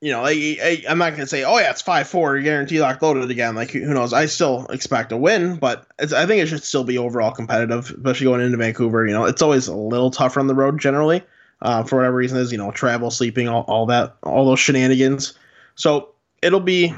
you 0.00 0.12
know, 0.12 0.24
I, 0.24 0.82
am 0.86 0.98
not 0.98 1.10
going 1.10 1.20
to 1.20 1.26
say, 1.26 1.44
oh 1.44 1.58
yeah, 1.58 1.70
it's 1.70 1.82
five 1.82 2.08
four, 2.08 2.40
guarantee 2.40 2.80
locked 2.80 3.02
loaded 3.02 3.30
again. 3.30 3.54
Like 3.54 3.70
who 3.70 3.92
knows? 3.92 4.14
I 4.14 4.26
still 4.26 4.66
expect 4.66 5.12
a 5.12 5.16
win, 5.16 5.56
but 5.56 5.86
I 5.98 6.24
think 6.24 6.42
it 6.42 6.46
should 6.46 6.64
still 6.64 6.84
be 6.84 6.96
overall 6.96 7.32
competitive, 7.32 7.90
especially 7.90 8.24
going 8.24 8.40
into 8.40 8.56
Vancouver. 8.56 9.06
You 9.06 9.12
know, 9.12 9.24
it's 9.24 9.42
always 9.42 9.68
a 9.68 9.76
little 9.76 10.10
tougher 10.10 10.40
on 10.40 10.46
the 10.46 10.54
road 10.54 10.80
generally, 10.80 11.22
uh, 11.60 11.82
for 11.82 11.96
whatever 11.96 12.16
reason 12.16 12.38
is 12.38 12.52
you 12.52 12.58
know 12.58 12.70
travel, 12.70 13.10
sleeping, 13.10 13.48
all, 13.48 13.62
all 13.62 13.86
that, 13.86 14.16
all 14.22 14.46
those 14.46 14.60
shenanigans. 14.60 15.34
So 15.74 16.14
it'll 16.42 16.60
be 16.60 16.94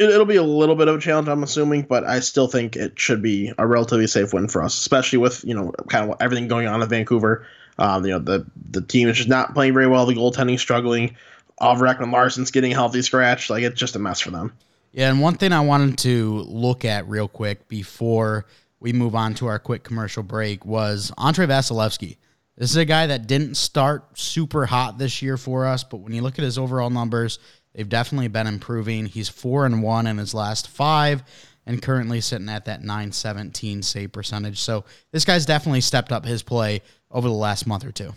it'll 0.00 0.26
be 0.26 0.36
a 0.36 0.42
little 0.42 0.74
bit 0.74 0.88
of 0.88 0.96
a 0.96 1.00
challenge, 1.00 1.28
I'm 1.28 1.42
assuming, 1.42 1.82
but 1.82 2.04
I 2.04 2.20
still 2.20 2.48
think 2.48 2.76
it 2.76 2.98
should 2.98 3.22
be 3.22 3.52
a 3.58 3.66
relatively 3.66 4.06
safe 4.06 4.32
win 4.32 4.48
for 4.48 4.62
us, 4.62 4.76
especially 4.78 5.18
with 5.18 5.44
you 5.44 5.54
know 5.54 5.72
kind 5.88 6.10
of 6.10 6.16
everything 6.20 6.48
going 6.48 6.66
on 6.66 6.82
in 6.82 6.88
Vancouver. 6.88 7.46
Um, 7.78 8.04
you 8.04 8.12
know, 8.12 8.18
the 8.18 8.46
the 8.70 8.80
team 8.80 9.08
is 9.08 9.16
just 9.16 9.28
not 9.28 9.54
playing 9.54 9.74
very 9.74 9.86
well. 9.86 10.06
The 10.06 10.14
goaltending 10.14 10.58
struggling. 10.58 11.16
Oliver 11.58 11.86
Ekman-Larsson's 11.86 12.50
getting 12.50 12.72
healthy 12.72 13.02
scratch. 13.02 13.50
Like 13.50 13.62
it's 13.62 13.78
just 13.78 13.94
a 13.94 13.98
mess 13.98 14.20
for 14.20 14.30
them. 14.30 14.52
Yeah, 14.92 15.10
and 15.10 15.20
one 15.20 15.34
thing 15.34 15.52
I 15.52 15.60
wanted 15.60 15.98
to 15.98 16.40
look 16.48 16.84
at 16.84 17.06
real 17.06 17.28
quick 17.28 17.68
before 17.68 18.46
we 18.80 18.92
move 18.92 19.14
on 19.14 19.34
to 19.34 19.46
our 19.46 19.58
quick 19.58 19.84
commercial 19.84 20.22
break 20.22 20.64
was 20.64 21.12
Andrei 21.18 21.46
Vasilevskiy. 21.46 22.16
This 22.56 22.70
is 22.70 22.76
a 22.76 22.84
guy 22.84 23.06
that 23.06 23.26
didn't 23.26 23.54
start 23.54 24.18
super 24.18 24.66
hot 24.66 24.98
this 24.98 25.22
year 25.22 25.36
for 25.36 25.64
us, 25.64 25.84
but 25.84 25.98
when 25.98 26.12
you 26.12 26.22
look 26.22 26.38
at 26.38 26.44
his 26.44 26.58
overall 26.58 26.90
numbers, 26.90 27.38
they've 27.74 27.88
definitely 27.88 28.28
been 28.28 28.46
improving. 28.46 29.06
He's 29.06 29.28
four 29.28 29.66
and 29.66 29.82
one 29.82 30.06
in 30.06 30.18
his 30.18 30.34
last 30.34 30.68
five, 30.68 31.22
and 31.66 31.82
currently 31.82 32.20
sitting 32.20 32.48
at 32.48 32.64
that 32.64 32.82
917 32.82 33.82
save 33.82 34.12
percentage. 34.12 34.58
So 34.58 34.84
this 35.12 35.24
guy's 35.24 35.46
definitely 35.46 35.80
stepped 35.80 36.12
up 36.12 36.24
his 36.24 36.42
play 36.42 36.82
over 37.10 37.28
the 37.28 37.34
last 37.34 37.66
month 37.66 37.84
or 37.84 37.92
two. 37.92 38.12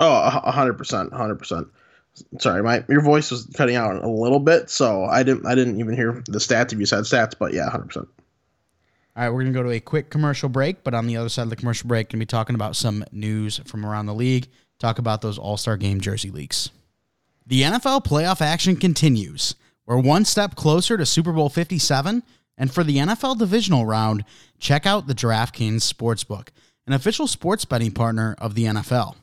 Oh, 0.00 0.28
hundred 0.28 0.74
percent, 0.74 1.12
hundred 1.12 1.36
percent. 1.36 1.68
Sorry, 2.38 2.62
my 2.62 2.84
your 2.88 3.02
voice 3.02 3.30
was 3.30 3.46
cutting 3.54 3.76
out 3.76 4.02
a 4.02 4.08
little 4.08 4.40
bit, 4.40 4.70
so 4.70 5.04
I 5.04 5.22
didn't 5.22 5.46
I 5.46 5.54
didn't 5.54 5.78
even 5.78 5.94
hear 5.94 6.22
the 6.26 6.38
stats 6.38 6.72
if 6.72 6.78
you 6.78 6.86
said 6.86 7.04
stats, 7.04 7.34
but 7.38 7.52
yeah, 7.52 7.68
hundred 7.70 7.86
percent. 7.86 8.08
All 9.16 9.22
right, 9.22 9.30
we're 9.30 9.42
going 9.42 9.52
to 9.52 9.58
go 9.60 9.62
to 9.62 9.70
a 9.70 9.78
quick 9.78 10.10
commercial 10.10 10.48
break, 10.48 10.82
but 10.82 10.92
on 10.92 11.06
the 11.06 11.16
other 11.16 11.28
side 11.28 11.42
of 11.42 11.50
the 11.50 11.56
commercial 11.56 11.86
break, 11.86 12.08
going 12.08 12.18
to 12.18 12.26
be 12.26 12.26
talking 12.26 12.56
about 12.56 12.74
some 12.74 13.04
news 13.12 13.58
from 13.58 13.86
around 13.86 14.06
the 14.06 14.14
league, 14.14 14.48
talk 14.80 14.98
about 14.98 15.22
those 15.22 15.38
All 15.38 15.56
Star 15.56 15.76
Game 15.76 16.00
jersey 16.00 16.30
leaks. 16.30 16.70
The 17.46 17.60
NFL 17.60 18.06
playoff 18.06 18.40
action 18.40 18.74
continues. 18.74 19.54
We're 19.84 19.98
one 19.98 20.24
step 20.24 20.54
closer 20.54 20.96
to 20.96 21.04
Super 21.04 21.30
Bowl 21.30 21.50
57, 21.50 22.22
and 22.56 22.72
for 22.72 22.82
the 22.82 22.96
NFL 22.96 23.38
divisional 23.38 23.84
round, 23.84 24.24
check 24.58 24.86
out 24.86 25.06
the 25.06 25.14
DraftKings 25.14 25.82
Sportsbook, 25.92 26.48
an 26.86 26.94
official 26.94 27.26
sports 27.26 27.66
betting 27.66 27.92
partner 27.92 28.34
of 28.38 28.54
the 28.54 28.64
NFL. 28.64 29.16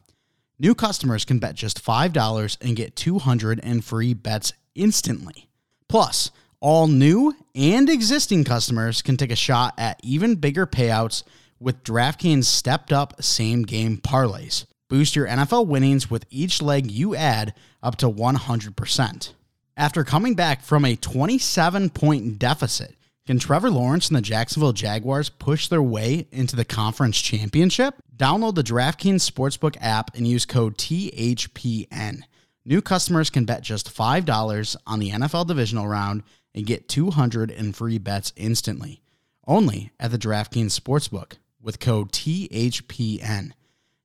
New 0.60 0.76
customers 0.76 1.26
can 1.26 1.40
bet 1.40 1.56
just 1.56 1.84
$5 1.84 2.58
and 2.62 2.76
get 2.76 2.96
200 2.96 3.58
in 3.58 3.82
free 3.82 4.14
bets 4.14 4.54
instantly. 4.76 5.50
Plus, 5.90 6.30
all 6.60 6.86
new 6.86 7.36
and 7.56 7.90
existing 7.90 8.44
customers 8.44 9.02
can 9.02 9.18
take 9.18 9.32
a 9.32 9.36
shot 9.36 9.74
at 9.80 10.00
even 10.04 10.36
bigger 10.36 10.68
payouts 10.68 11.24
with 11.60 11.84
DraftKings 11.84 12.46
stepped 12.46 12.94
up 12.94 13.24
same 13.24 13.64
game 13.64 13.98
parlays. 13.98 14.66
Boost 14.92 15.16
your 15.16 15.26
NFL 15.26 15.68
winnings 15.68 16.12
with 16.12 16.26
each 16.30 16.62
leg 16.62 16.92
you 16.92 17.16
add 17.16 17.54
up 17.82 17.96
to 18.00 18.10
100%. 18.10 19.34
After 19.78 20.04
coming 20.04 20.36
back 20.36 20.62
from 20.64 20.84
a 20.84 20.98
27 20.98 21.92
point 21.92 22.38
deficit, 22.38 22.98
can 23.26 23.40
Trevor 23.40 23.72
Lawrence 23.72 24.10
and 24.10 24.18
the 24.18 24.22
Jacksonville 24.22 24.74
Jaguars 24.74 25.30
push 25.30 25.70
their 25.70 25.82
way 25.82 26.28
into 26.34 26.58
the 26.58 26.66
conference 26.66 27.22
championship? 27.22 27.96
Download 28.18 28.54
the 28.54 28.66
DraftKings 28.66 29.32
Sportsbook 29.32 29.78
app 29.80 30.14
and 30.14 30.28
use 30.28 30.46
code 30.46 30.78
THPN. 30.78 32.24
New 32.66 32.82
customers 32.82 33.30
can 33.30 33.46
bet 33.46 33.62
just 33.62 33.96
$5 33.96 34.76
on 34.86 35.00
the 35.00 35.12
NFL 35.12 35.48
divisional 35.48 35.88
round 35.88 36.24
and 36.54 36.66
get 36.66 36.90
200 36.90 37.50
in 37.50 37.72
free 37.72 37.98
bets 37.98 38.34
instantly. 38.36 39.02
Only 39.48 39.94
at 40.02 40.12
the 40.12 40.18
DraftKings 40.18 40.78
Sportsbook 40.78 41.38
with 41.62 41.80
code 41.80 42.12
THPN. 42.12 43.54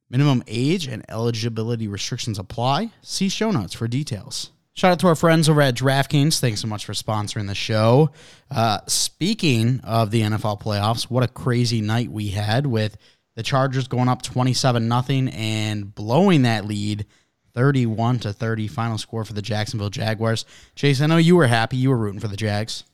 Minimum 0.08 0.44
age 0.46 0.86
and 0.86 1.04
eligibility 1.08 1.88
restrictions 1.88 2.38
apply. 2.38 2.90
See 3.02 3.28
show 3.28 3.50
notes 3.50 3.75
for 3.75 3.88
details. 3.88 4.50
Shout 4.75 4.92
out 4.92 5.00
to 5.00 5.08
our 5.08 5.14
friends 5.14 5.48
over 5.48 5.62
at 5.62 5.75
DraftKings. 5.75 6.38
Thanks 6.38 6.60
so 6.60 6.68
much 6.68 6.84
for 6.84 6.92
sponsoring 6.92 7.46
the 7.46 7.54
show. 7.54 8.10
Uh, 8.50 8.80
speaking 8.86 9.80
of 9.80 10.10
the 10.10 10.20
NFL 10.20 10.60
playoffs, 10.60 11.04
what 11.04 11.25
a 11.25 11.28
crazy 11.28 11.80
night 11.80 12.10
we 12.10 12.28
had 12.28 12.66
with 12.66 12.98
the 13.36 13.42
Chargers 13.42 13.88
going 13.88 14.08
up 14.08 14.20
27 14.22 14.86
nothing 14.86 15.28
and 15.30 15.94
blowing 15.94 16.42
that 16.42 16.66
lead 16.66 17.06
31 17.54 18.18
to 18.20 18.34
30 18.34 18.68
final 18.68 18.98
score 18.98 19.25
for 19.25 19.32
the 19.32 19.40
Jacksonville 19.40 19.88
Jaguars. 19.88 20.44
Chase, 20.75 21.00
I 21.00 21.06
know 21.06 21.16
you 21.16 21.36
were 21.36 21.46
happy. 21.46 21.78
You 21.78 21.88
were 21.88 21.96
rooting 21.96 22.20
for 22.20 22.28
the 22.28 22.36
Jags. 22.36 22.84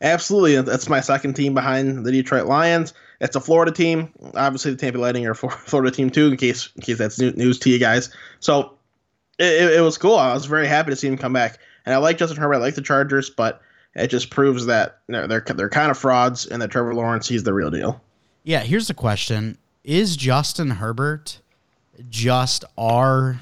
Absolutely. 0.00 0.60
That's 0.60 0.88
my 0.88 1.00
second 1.00 1.34
team 1.34 1.52
behind 1.52 2.06
the 2.06 2.12
Detroit 2.12 2.46
Lions. 2.46 2.94
It's 3.20 3.36
a 3.36 3.40
Florida 3.40 3.72
team. 3.72 4.12
Obviously, 4.34 4.72
the 4.72 4.76
Tampa 4.76 4.98
Lightning 4.98 5.26
are 5.26 5.32
a 5.32 5.34
Florida 5.36 5.90
team 5.90 6.10
too, 6.10 6.28
in 6.28 6.36
case 6.36 6.68
in 6.76 6.82
case 6.82 6.98
that's 6.98 7.18
news 7.18 7.58
to 7.60 7.70
you 7.70 7.78
guys. 7.78 8.10
So 8.40 8.74
it, 9.38 9.72
it, 9.74 9.80
was 9.80 9.98
cool. 9.98 10.16
I 10.16 10.32
was 10.32 10.46
very 10.46 10.66
happy 10.66 10.90
to 10.90 10.96
see 10.96 11.08
him 11.08 11.16
come 11.16 11.32
back, 11.32 11.58
and 11.86 11.94
I 11.94 11.98
like 11.98 12.18
Justin 12.18 12.40
Herbert. 12.40 12.54
I 12.54 12.58
like 12.58 12.74
the 12.74 12.82
Chargers, 12.82 13.30
but 13.30 13.60
it 13.94 14.08
just 14.08 14.30
proves 14.30 14.66
that 14.66 15.00
they're 15.08 15.26
they're, 15.26 15.40
they're 15.40 15.68
kind 15.68 15.90
of 15.90 15.98
frauds, 15.98 16.46
and 16.46 16.60
that 16.62 16.70
Trevor 16.70 16.94
Lawrence 16.94 17.28
he's 17.28 17.44
the 17.44 17.54
real 17.54 17.70
deal. 17.70 18.00
Yeah. 18.42 18.60
Here's 18.60 18.88
the 18.88 18.94
question: 18.94 19.58
Is 19.84 20.16
Justin 20.16 20.70
Herbert 20.70 21.40
just 22.10 22.64
our 22.76 23.40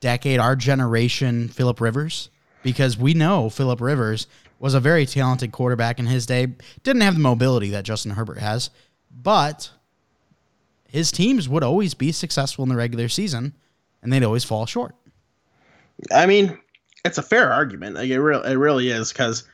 decade, 0.00 0.38
our 0.38 0.56
generation, 0.56 1.48
Philip 1.48 1.80
Rivers? 1.80 2.30
Because 2.62 2.98
we 2.98 3.14
know 3.14 3.48
Philip 3.48 3.80
Rivers 3.80 4.26
was 4.58 4.74
a 4.74 4.80
very 4.80 5.06
talented 5.06 5.52
quarterback 5.52 5.98
in 5.98 6.06
his 6.06 6.26
day. 6.26 6.48
Didn't 6.82 7.02
have 7.02 7.14
the 7.14 7.20
mobility 7.20 7.70
that 7.70 7.84
Justin 7.84 8.12
Herbert 8.12 8.38
has, 8.38 8.70
but 9.10 9.70
his 10.88 11.12
teams 11.12 11.48
would 11.48 11.62
always 11.62 11.94
be 11.94 12.12
successful 12.12 12.62
in 12.62 12.68
the 12.68 12.76
regular 12.76 13.08
season 13.08 13.54
and 14.02 14.12
they'd 14.12 14.24
always 14.24 14.44
fall 14.44 14.66
short. 14.66 14.94
I 16.12 16.26
mean, 16.26 16.58
it's 17.04 17.18
a 17.18 17.22
fair 17.22 17.52
argument. 17.52 17.96
Like 17.96 18.10
it, 18.10 18.20
re- 18.20 18.42
it 18.44 18.56
really 18.56 18.90
is 18.90 19.12
because 19.12 19.44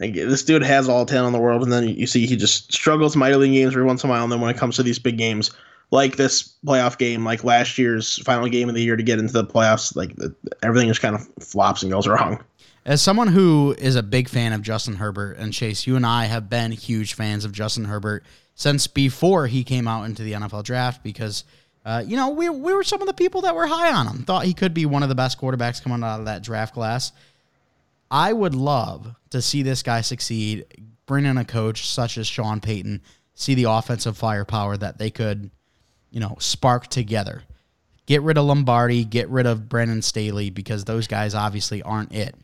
like, 0.00 0.14
this 0.14 0.44
dude 0.44 0.62
has 0.62 0.88
all 0.88 1.06
talent 1.06 1.28
in 1.28 1.32
the 1.32 1.38
world, 1.38 1.62
and 1.62 1.72
then 1.72 1.88
you 1.88 2.06
see 2.06 2.26
he 2.26 2.36
just 2.36 2.72
struggles 2.72 3.16
mightily 3.16 3.46
in 3.46 3.54
games 3.54 3.72
every 3.72 3.84
once 3.84 4.04
in 4.04 4.10
a 4.10 4.12
while. 4.12 4.22
And 4.22 4.30
then 4.30 4.40
when 4.40 4.50
it 4.50 4.58
comes 4.58 4.76
to 4.76 4.82
these 4.82 4.98
big 4.98 5.16
games, 5.16 5.50
like 5.90 6.16
this 6.16 6.54
playoff 6.66 6.98
game, 6.98 7.24
like 7.24 7.44
last 7.44 7.78
year's 7.78 8.18
final 8.22 8.48
game 8.48 8.68
of 8.68 8.74
the 8.74 8.82
year 8.82 8.96
to 8.96 9.02
get 9.02 9.18
into 9.18 9.32
the 9.32 9.44
playoffs, 9.44 9.96
like 9.96 10.14
the, 10.16 10.34
everything 10.62 10.88
just 10.88 11.00
kind 11.00 11.14
of 11.14 11.26
flops 11.40 11.82
and 11.82 11.92
goes 11.92 12.06
wrong. 12.06 12.42
As 12.86 13.02
someone 13.02 13.26
who 13.26 13.74
is 13.78 13.96
a 13.96 14.02
big 14.02 14.28
fan 14.28 14.52
of 14.52 14.62
Justin 14.62 14.94
Herbert 14.94 15.38
and 15.38 15.52
Chase, 15.52 15.88
you 15.88 15.96
and 15.96 16.06
I 16.06 16.26
have 16.26 16.48
been 16.48 16.70
huge 16.70 17.14
fans 17.14 17.44
of 17.44 17.50
Justin 17.50 17.86
Herbert 17.86 18.24
since 18.54 18.86
before 18.86 19.48
he 19.48 19.64
came 19.64 19.88
out 19.88 20.04
into 20.04 20.22
the 20.22 20.34
NFL 20.34 20.62
draft 20.62 21.02
because 21.02 21.42
uh, 21.84 22.02
you 22.06 22.16
know, 22.16 22.30
we, 22.30 22.48
we 22.48 22.72
were 22.72 22.84
some 22.84 23.00
of 23.00 23.08
the 23.08 23.12
people 23.12 23.42
that 23.42 23.56
were 23.56 23.66
high 23.66 23.92
on 23.92 24.06
him, 24.06 24.24
thought 24.24 24.44
he 24.44 24.54
could 24.54 24.72
be 24.72 24.86
one 24.86 25.02
of 25.02 25.08
the 25.08 25.14
best 25.16 25.40
quarterbacks 25.40 25.82
coming 25.82 26.02
out 26.04 26.20
of 26.20 26.26
that 26.26 26.44
draft 26.44 26.74
class. 26.74 27.10
I 28.08 28.32
would 28.32 28.54
love 28.54 29.14
to 29.30 29.42
see 29.42 29.62
this 29.62 29.82
guy 29.82 30.00
succeed, 30.00 30.64
bring 31.06 31.26
in 31.26 31.38
a 31.38 31.44
coach 31.44 31.88
such 31.88 32.18
as 32.18 32.28
Sean 32.28 32.60
Payton, 32.60 33.02
see 33.34 33.54
the 33.54 33.64
offensive 33.64 34.16
firepower 34.16 34.76
that 34.76 34.98
they 34.98 35.10
could, 35.10 35.50
you 36.10 36.20
know, 36.20 36.36
spark 36.38 36.86
together. 36.86 37.42
Get 38.06 38.22
rid 38.22 38.38
of 38.38 38.44
Lombardi, 38.44 39.04
get 39.04 39.28
rid 39.28 39.46
of 39.46 39.68
Brandon 39.68 40.02
Staley 40.02 40.50
because 40.50 40.84
those 40.84 41.08
guys 41.08 41.34
obviously 41.34 41.82
aren't 41.82 42.12
it. 42.12 42.36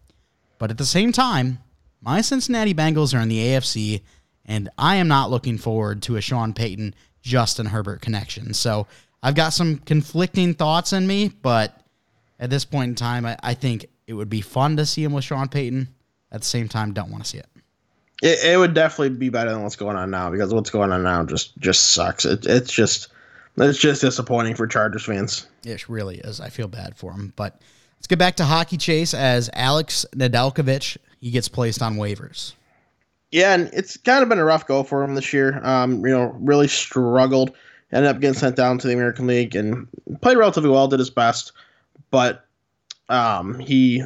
But 0.62 0.70
at 0.70 0.78
the 0.78 0.86
same 0.86 1.10
time, 1.10 1.58
my 2.00 2.20
Cincinnati 2.20 2.72
Bengals 2.72 3.18
are 3.18 3.20
in 3.20 3.28
the 3.28 3.40
AFC, 3.48 4.00
and 4.44 4.68
I 4.78 4.94
am 4.94 5.08
not 5.08 5.28
looking 5.28 5.58
forward 5.58 6.02
to 6.02 6.14
a 6.14 6.20
Sean 6.20 6.54
Payton 6.54 6.94
Justin 7.20 7.66
Herbert 7.66 8.00
connection. 8.00 8.54
So 8.54 8.86
I've 9.24 9.34
got 9.34 9.48
some 9.48 9.78
conflicting 9.78 10.54
thoughts 10.54 10.92
in 10.92 11.04
me, 11.04 11.32
but 11.42 11.82
at 12.38 12.48
this 12.48 12.64
point 12.64 12.90
in 12.90 12.94
time, 12.94 13.26
I, 13.26 13.36
I 13.42 13.54
think 13.54 13.86
it 14.06 14.12
would 14.12 14.30
be 14.30 14.40
fun 14.40 14.76
to 14.76 14.86
see 14.86 15.02
him 15.02 15.12
with 15.12 15.24
Sean 15.24 15.48
Payton. 15.48 15.88
At 16.30 16.42
the 16.42 16.46
same 16.46 16.68
time, 16.68 16.92
don't 16.92 17.10
want 17.10 17.24
to 17.24 17.30
see 17.30 17.38
it. 17.38 17.48
it. 18.22 18.44
It 18.44 18.56
would 18.56 18.72
definitely 18.72 19.16
be 19.16 19.30
better 19.30 19.50
than 19.50 19.64
what's 19.64 19.74
going 19.74 19.96
on 19.96 20.12
now 20.12 20.30
because 20.30 20.54
what's 20.54 20.70
going 20.70 20.92
on 20.92 21.02
now 21.02 21.24
just 21.24 21.58
just 21.58 21.90
sucks. 21.90 22.24
It, 22.24 22.46
it's 22.46 22.70
just 22.70 23.08
it's 23.56 23.80
just 23.80 24.00
disappointing 24.00 24.54
for 24.54 24.68
Chargers 24.68 25.06
fans. 25.06 25.44
It 25.64 25.88
really 25.88 26.18
is. 26.18 26.40
I 26.40 26.50
feel 26.50 26.68
bad 26.68 26.96
for 26.96 27.10
him, 27.10 27.32
but 27.34 27.60
let's 28.02 28.08
get 28.08 28.18
back 28.18 28.34
to 28.34 28.44
hockey 28.44 28.76
chase 28.76 29.14
as 29.14 29.48
Alex 29.52 30.04
Nedeljkovic 30.16 30.96
he 31.20 31.30
gets 31.30 31.46
placed 31.46 31.80
on 31.80 31.94
waivers. 31.94 32.52
Yeah, 33.30 33.54
and 33.54 33.70
it's 33.72 33.96
kind 33.96 34.24
of 34.24 34.28
been 34.28 34.40
a 34.40 34.44
rough 34.44 34.66
go 34.66 34.82
for 34.82 35.04
him 35.04 35.14
this 35.14 35.32
year. 35.32 35.64
Um, 35.64 36.04
you 36.04 36.10
know, 36.10 36.34
really 36.40 36.66
struggled 36.66 37.52
ended 37.92 38.10
up 38.10 38.20
getting 38.20 38.34
sent 38.34 38.56
down 38.56 38.78
to 38.78 38.88
the 38.88 38.92
American 38.92 39.28
League 39.28 39.54
and 39.54 39.86
played 40.20 40.36
relatively 40.36 40.68
well, 40.68 40.88
did 40.88 40.98
his 40.98 41.10
best, 41.10 41.52
but 42.10 42.44
um, 43.08 43.60
he 43.60 44.02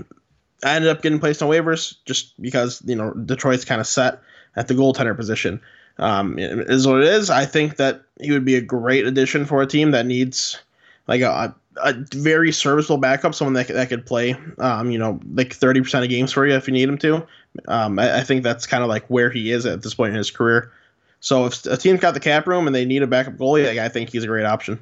ended 0.63 0.91
up 0.91 1.01
getting 1.01 1.19
placed 1.19 1.43
on 1.43 1.49
waivers 1.49 1.95
just 2.05 2.39
because 2.43 2.83
you 2.85 2.97
know 2.97 3.15
Detroit's 3.15 3.65
kind 3.65 3.81
of 3.81 3.87
set 3.87 4.21
at 4.57 4.69
the 4.69 4.75
goaltender 4.75 5.17
position. 5.17 5.59
Um, 5.97 6.39
is 6.39 6.87
what 6.87 7.01
it 7.01 7.09
is. 7.09 7.31
I 7.31 7.47
think 7.47 7.77
that 7.77 8.03
he 8.21 8.31
would 8.31 8.45
be 8.45 8.57
a 8.57 8.61
great 8.61 9.07
addition 9.07 9.47
for 9.47 9.63
a 9.63 9.67
team 9.67 9.93
that 9.93 10.05
needs 10.05 10.61
like 11.09 11.23
a, 11.23 11.55
a 11.83 11.95
very 12.15 12.53
serviceable 12.53 12.99
backup, 12.99 13.35
someone 13.35 13.55
that, 13.55 13.69
that 13.69 13.89
could 13.89 14.07
play, 14.07 14.35
um, 14.59 14.91
you 14.91 14.99
know, 14.99 15.21
like 15.33 15.51
30% 15.51 16.03
of 16.03 16.09
games 16.09 16.33
for 16.33 16.47
you 16.47 16.55
if 16.55 16.67
you 16.67 16.73
need 16.73 16.89
him 16.89 16.99
to. 16.99 17.27
Um, 17.69 17.99
I, 17.99 18.19
I 18.19 18.23
think 18.23 18.43
that's 18.43 18.67
kind 18.67 18.83
of 18.83 18.89
like 18.89 19.05
where 19.07 19.31
he 19.31 19.51
is 19.51 19.67
at 19.67 19.83
this 19.83 19.95
point 19.95 20.11
in 20.11 20.17
his 20.17 20.31
career. 20.31 20.73
So 21.21 21.47
if 21.47 21.65
a 21.67 21.77
team's 21.77 22.01
got 22.01 22.15
the 22.15 22.21
cap 22.21 22.47
room 22.47 22.67
and 22.67 22.75
they 22.75 22.85
need 22.85 23.03
a 23.03 23.07
backup 23.07 23.35
goalie, 23.35 23.79
I 23.79 23.89
think 23.89 24.11
he's 24.11 24.25
a 24.25 24.27
great 24.27 24.47
option. 24.47 24.79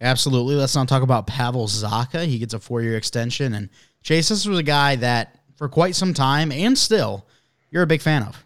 Absolutely. 0.00 0.54
Let's 0.54 0.76
not 0.76 0.88
talk 0.88 1.02
about 1.02 1.26
Pavel 1.26 1.66
Zacha. 1.66 2.24
He 2.24 2.38
gets 2.38 2.54
a 2.54 2.60
four-year 2.60 2.96
extension, 2.96 3.52
and 3.52 3.68
Chase, 4.02 4.28
this 4.28 4.46
was 4.46 4.58
a 4.58 4.62
guy 4.62 4.96
that 4.96 5.40
for 5.56 5.68
quite 5.68 5.96
some 5.96 6.14
time 6.14 6.52
and 6.52 6.78
still 6.78 7.26
you're 7.70 7.82
a 7.82 7.86
big 7.86 8.00
fan 8.00 8.22
of. 8.22 8.44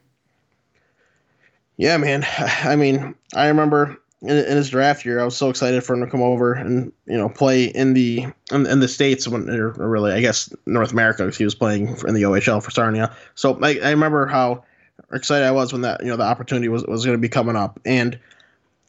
Yeah, 1.77 1.97
man. 1.99 2.25
I 2.39 2.77
mean, 2.77 3.15
I 3.35 3.49
remember 3.49 3.99
in, 4.23 4.37
in, 4.37 4.57
his 4.57 4.71
draft 4.71 5.05
year, 5.05 5.21
I 5.21 5.25
was 5.25 5.37
so 5.37 5.51
excited 5.51 5.83
for 5.83 5.95
him 5.95 6.01
to 6.01 6.11
come 6.11 6.23
over 6.23 6.53
and 6.53 6.93
you 7.07 7.17
know 7.17 7.29
play 7.29 7.65
in 7.65 7.95
the 7.95 8.27
in, 8.53 8.67
in 8.67 8.81
the 8.81 8.89
states 8.89 9.27
when 9.27 9.47
really 9.47 10.13
I 10.13 10.21
guess 10.21 10.55
North 10.67 10.93
America 10.93 11.25
because 11.25 11.37
he 11.37 11.45
was 11.45 11.55
playing 11.55 11.89
in 12.07 12.15
the 12.15 12.23
OHL 12.23 12.63
for 12.63 12.71
Sarnia. 12.71 13.15
So 13.35 13.59
I, 13.63 13.81
I 13.83 13.91
remember 13.91 14.27
how 14.27 14.65
excited 15.13 15.45
I 15.45 15.51
was 15.51 15.73
when 15.73 15.83
that 15.83 16.03
you 16.03 16.09
know 16.09 16.17
the 16.17 16.23
opportunity 16.23 16.69
was 16.69 16.87
was 16.87 17.05
going 17.05 17.17
to 17.17 17.21
be 17.21 17.29
coming 17.29 17.57
up, 17.57 17.81
and 17.85 18.19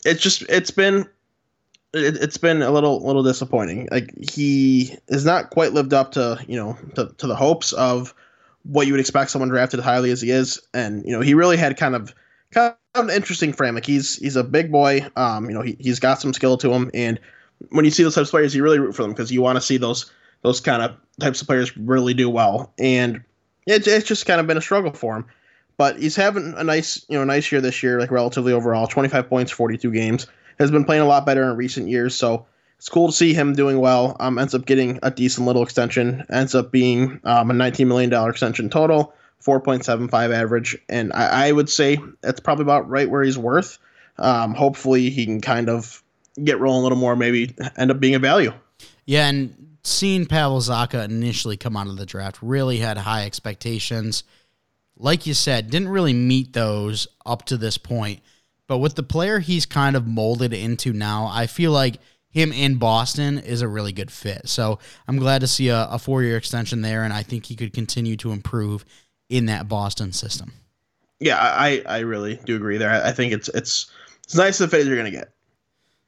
it's 0.06 0.22
just 0.22 0.44
it's 0.50 0.72
been 0.72 1.10
it, 1.94 2.16
has 2.22 2.38
been 2.38 2.62
a 2.62 2.72
little 2.72 3.04
little 3.04 3.24
disappointing. 3.24 3.88
Like 3.92 4.14
he 4.32 4.96
has 5.10 5.26
not 5.26 5.50
quite 5.50 5.74
lived 5.74 5.94
up 5.94 6.12
to 6.14 6.44
you 6.48 6.58
know 6.58 6.78
to, 6.96 7.08
to 7.18 7.28
the 7.28 7.36
hopes 7.36 7.74
of 7.74 8.14
what 8.64 8.86
you 8.86 8.94
would 8.94 9.00
expect 9.00 9.32
someone 9.32 9.50
drafted 9.50 9.80
highly 9.80 10.12
as 10.12 10.22
he 10.22 10.30
is, 10.30 10.62
and 10.76 11.04
you 11.06 11.12
know 11.12 11.22
he 11.22 11.34
really 11.34 11.58
had 11.58 11.76
kind 11.76 11.96
of 11.96 12.14
kind 12.54 12.76
of 12.96 13.10
an 13.10 13.16
interesting. 13.16 13.54
Like 13.58 13.86
he's 13.86 14.18
he's 14.18 14.36
a 14.36 14.44
big 14.44 14.72
boy. 14.72 15.06
Um, 15.16 15.50
you 15.50 15.56
know, 15.56 15.62
he 15.62 15.76
he's 15.80 16.00
got 16.00 16.22
some 16.22 16.34
skill 16.34 16.58
to 16.58 16.72
him, 16.72 16.92
and 16.94 17.20
when 17.70 17.86
you 17.86 17.92
see 17.92 18.04
those 18.04 18.16
types 18.16 18.30
of 18.30 18.32
players, 18.32 18.56
you 18.56 18.64
really 18.64 18.80
root 18.80 18.96
for 18.96 19.04
them 19.04 19.12
because 19.12 19.32
you 19.32 19.42
want 19.42 19.58
to 19.58 19.62
see 19.62 19.78
those 19.78 20.12
those 20.42 20.60
kind 20.60 20.82
of 20.82 20.96
types 21.20 21.42
of 21.42 21.48
players 21.48 21.76
really 21.78 22.14
do 22.14 22.30
well. 22.30 22.74
And 22.78 23.24
it, 23.66 23.88
it's 23.88 24.08
just 24.08 24.26
kind 24.26 24.40
of 24.40 24.48
been 24.48 24.58
a 24.58 24.62
struggle 24.62 24.94
for 24.94 25.16
him. 25.18 25.26
But 25.78 26.00
he's 26.00 26.16
having 26.16 26.54
a 26.56 26.64
nice, 26.64 27.04
you 27.10 27.18
know, 27.18 27.24
nice 27.24 27.52
year 27.52 27.60
this 27.60 27.82
year, 27.82 28.00
like 28.00 28.12
relatively 28.12 28.54
overall. 28.54 28.86
25 28.86 29.28
points, 29.28 29.52
42 29.52 29.92
games. 29.92 30.28
Has 30.60 30.70
been 30.70 30.86
playing 30.86 31.02
a 31.02 31.08
lot 31.08 31.26
better 31.26 31.50
in 31.50 31.58
recent 31.58 31.90
years, 31.90 32.14
so 32.14 32.46
it's 32.78 32.88
cool 32.88 33.08
to 33.08 33.14
see 33.14 33.34
him 33.34 33.54
doing 33.54 33.80
well. 33.80 34.16
Um, 34.20 34.38
ends 34.38 34.54
up 34.54 34.68
getting 34.68 35.00
a 35.02 35.10
decent 35.10 35.48
little 35.48 35.64
extension. 35.64 36.26
Ends 36.30 36.54
up 36.54 36.72
being 36.72 37.20
um, 37.24 37.50
a 37.50 37.54
19 37.54 37.88
million 37.88 38.12
dollar 38.12 38.30
extension 38.30 38.70
total, 38.70 39.16
4.75 39.46 40.34
average, 40.34 40.78
and 40.90 41.12
I, 41.14 41.48
I, 41.48 41.52
would 41.52 41.70
say 41.70 41.98
that's 42.22 42.40
probably 42.40 42.64
about 42.64 42.90
right 42.90 43.10
where 43.10 43.24
he's 43.24 43.38
worth. 43.38 43.78
Um, 44.18 44.54
hopefully, 44.54 45.10
he 45.10 45.26
can 45.26 45.42
kind 45.42 45.70
of 45.70 46.02
get 46.44 46.60
rolling 46.60 46.80
a 46.80 46.84
little 46.84 46.98
more, 46.98 47.16
maybe 47.16 47.54
end 47.78 47.92
up 47.92 48.00
being 48.00 48.16
a 48.16 48.20
value. 48.20 48.54
Yeah, 49.06 49.28
and 49.28 49.78
seeing 49.84 50.26
Pavel 50.26 50.60
Zacha 50.60 51.04
initially 51.04 51.58
come 51.58 51.76
out 51.76 51.88
of 51.88 51.98
the 51.98 52.06
draft 52.06 52.40
really 52.42 52.78
had 52.78 52.98
high 52.98 53.26
expectations. 53.26 54.24
Like 54.96 55.26
you 55.26 55.34
said, 55.34 55.70
didn't 55.70 55.90
really 55.90 56.14
meet 56.14 56.54
those 56.54 57.08
up 57.26 57.46
to 57.46 57.58
this 57.58 57.78
point. 57.78 58.22
But 58.68 58.78
with 58.78 58.96
the 58.96 59.04
player 59.04 59.40
he's 59.40 59.66
kind 59.66 59.96
of 59.96 60.08
molded 60.08 60.54
into 60.54 60.94
now, 60.94 61.30
I 61.32 61.48
feel 61.48 61.72
like 61.72 61.98
him 62.30 62.52
in 62.52 62.76
Boston 62.76 63.38
is 63.38 63.62
a 63.62 63.68
really 63.68 63.92
good 63.92 64.10
fit. 64.10 64.48
So 64.48 64.80
I'm 65.08 65.18
glad 65.18 65.42
to 65.42 65.48
see 65.48 65.68
a, 65.70 65.88
a 65.92 66.00
four 66.00 66.24
year 66.24 66.38
extension 66.38 66.82
there, 66.82 67.04
and 67.04 67.14
I 67.14 67.24
think 67.24 67.46
he 67.46 67.56
could 67.56 67.74
continue 67.74 68.16
to 68.18 68.32
improve 68.32 68.86
in 69.30 69.46
that 69.48 69.68
Boston 69.68 70.12
system. 70.12 70.54
Yeah, 71.20 71.38
I, 71.40 71.82
I 71.86 72.00
really 72.00 72.40
do 72.46 72.56
agree 72.56 72.78
there. 72.78 72.90
I 72.90 73.12
think 73.12 73.34
it's 73.34 73.48
it's 73.50 73.90
it's 74.24 74.36
nice 74.36 74.58
the 74.58 74.68
phase 74.68 74.88
you're 74.88 74.98
gonna 74.98 75.12
get. 75.12 75.34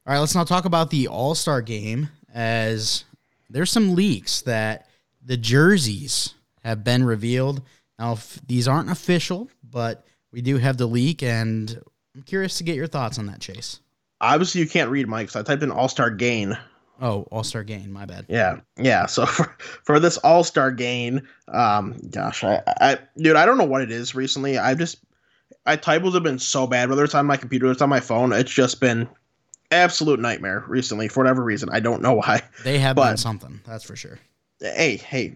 All 0.05 0.13
right, 0.13 0.19
let's 0.19 0.35
now 0.35 0.43
talk 0.43 0.65
about 0.65 0.89
the 0.89 1.07
All 1.07 1.35
Star 1.35 1.61
game 1.61 2.09
as 2.33 3.05
there's 3.49 3.71
some 3.71 3.95
leaks 3.95 4.41
that 4.41 4.87
the 5.23 5.37
jerseys 5.37 6.33
have 6.63 6.83
been 6.83 7.03
revealed. 7.03 7.61
Now, 7.97 8.17
these 8.45 8.67
aren't 8.67 8.91
official, 8.91 9.49
but 9.63 10.05
we 10.31 10.41
do 10.41 10.57
have 10.57 10.77
the 10.77 10.85
leak, 10.85 11.23
and 11.23 11.81
I'm 12.13 12.23
curious 12.23 12.57
to 12.57 12.63
get 12.63 12.75
your 12.75 12.87
thoughts 12.87 13.17
on 13.17 13.27
that, 13.27 13.39
Chase. 13.39 13.79
Obviously, 14.19 14.61
you 14.61 14.67
can't 14.67 14.89
read 14.89 15.07
Mike, 15.07 15.29
so 15.29 15.39
I 15.39 15.43
typed 15.43 15.63
in 15.63 15.71
All 15.71 15.87
Star 15.87 16.09
Gain. 16.09 16.57
Oh, 17.01 17.23
All 17.31 17.43
Star 17.43 17.63
Gain, 17.63 17.91
my 17.91 18.05
bad. 18.05 18.25
Yeah, 18.27 18.59
yeah. 18.77 19.05
So 19.05 19.25
for, 19.25 19.55
for 19.83 19.99
this 19.99 20.17
All 20.17 20.43
Star 20.43 20.71
Gain, 20.71 21.27
um, 21.47 21.97
gosh, 22.09 22.43
I, 22.43 22.61
I, 22.67 22.97
dude, 23.17 23.35
I 23.35 23.45
don't 23.45 23.57
know 23.57 23.65
what 23.65 23.81
it 23.81 23.91
is 23.91 24.15
recently. 24.15 24.57
I've 24.57 24.77
just, 24.77 24.97
I 25.65 25.75
typos 25.75 26.13
have 26.13 26.23
been 26.23 26.39
so 26.39 26.67
bad, 26.67 26.89
whether 26.89 27.03
it's 27.03 27.15
on 27.15 27.25
my 27.25 27.37
computer, 27.37 27.69
it's 27.71 27.81
on 27.81 27.89
my 27.89 27.99
phone. 27.99 28.31
It's 28.33 28.51
just 28.51 28.79
been 28.79 29.07
absolute 29.71 30.19
nightmare 30.19 30.63
recently 30.67 31.07
for 31.07 31.21
whatever 31.21 31.43
reason. 31.43 31.69
I 31.71 31.79
don't 31.79 32.01
know 32.01 32.13
why. 32.25 32.41
They 32.63 32.79
have 32.79 32.95
but, 32.95 33.05
done 33.05 33.17
something, 33.17 33.61
that's 33.65 33.83
for 33.83 33.95
sure. 33.95 34.19
Hey, 34.59 34.97
hey, 34.97 35.33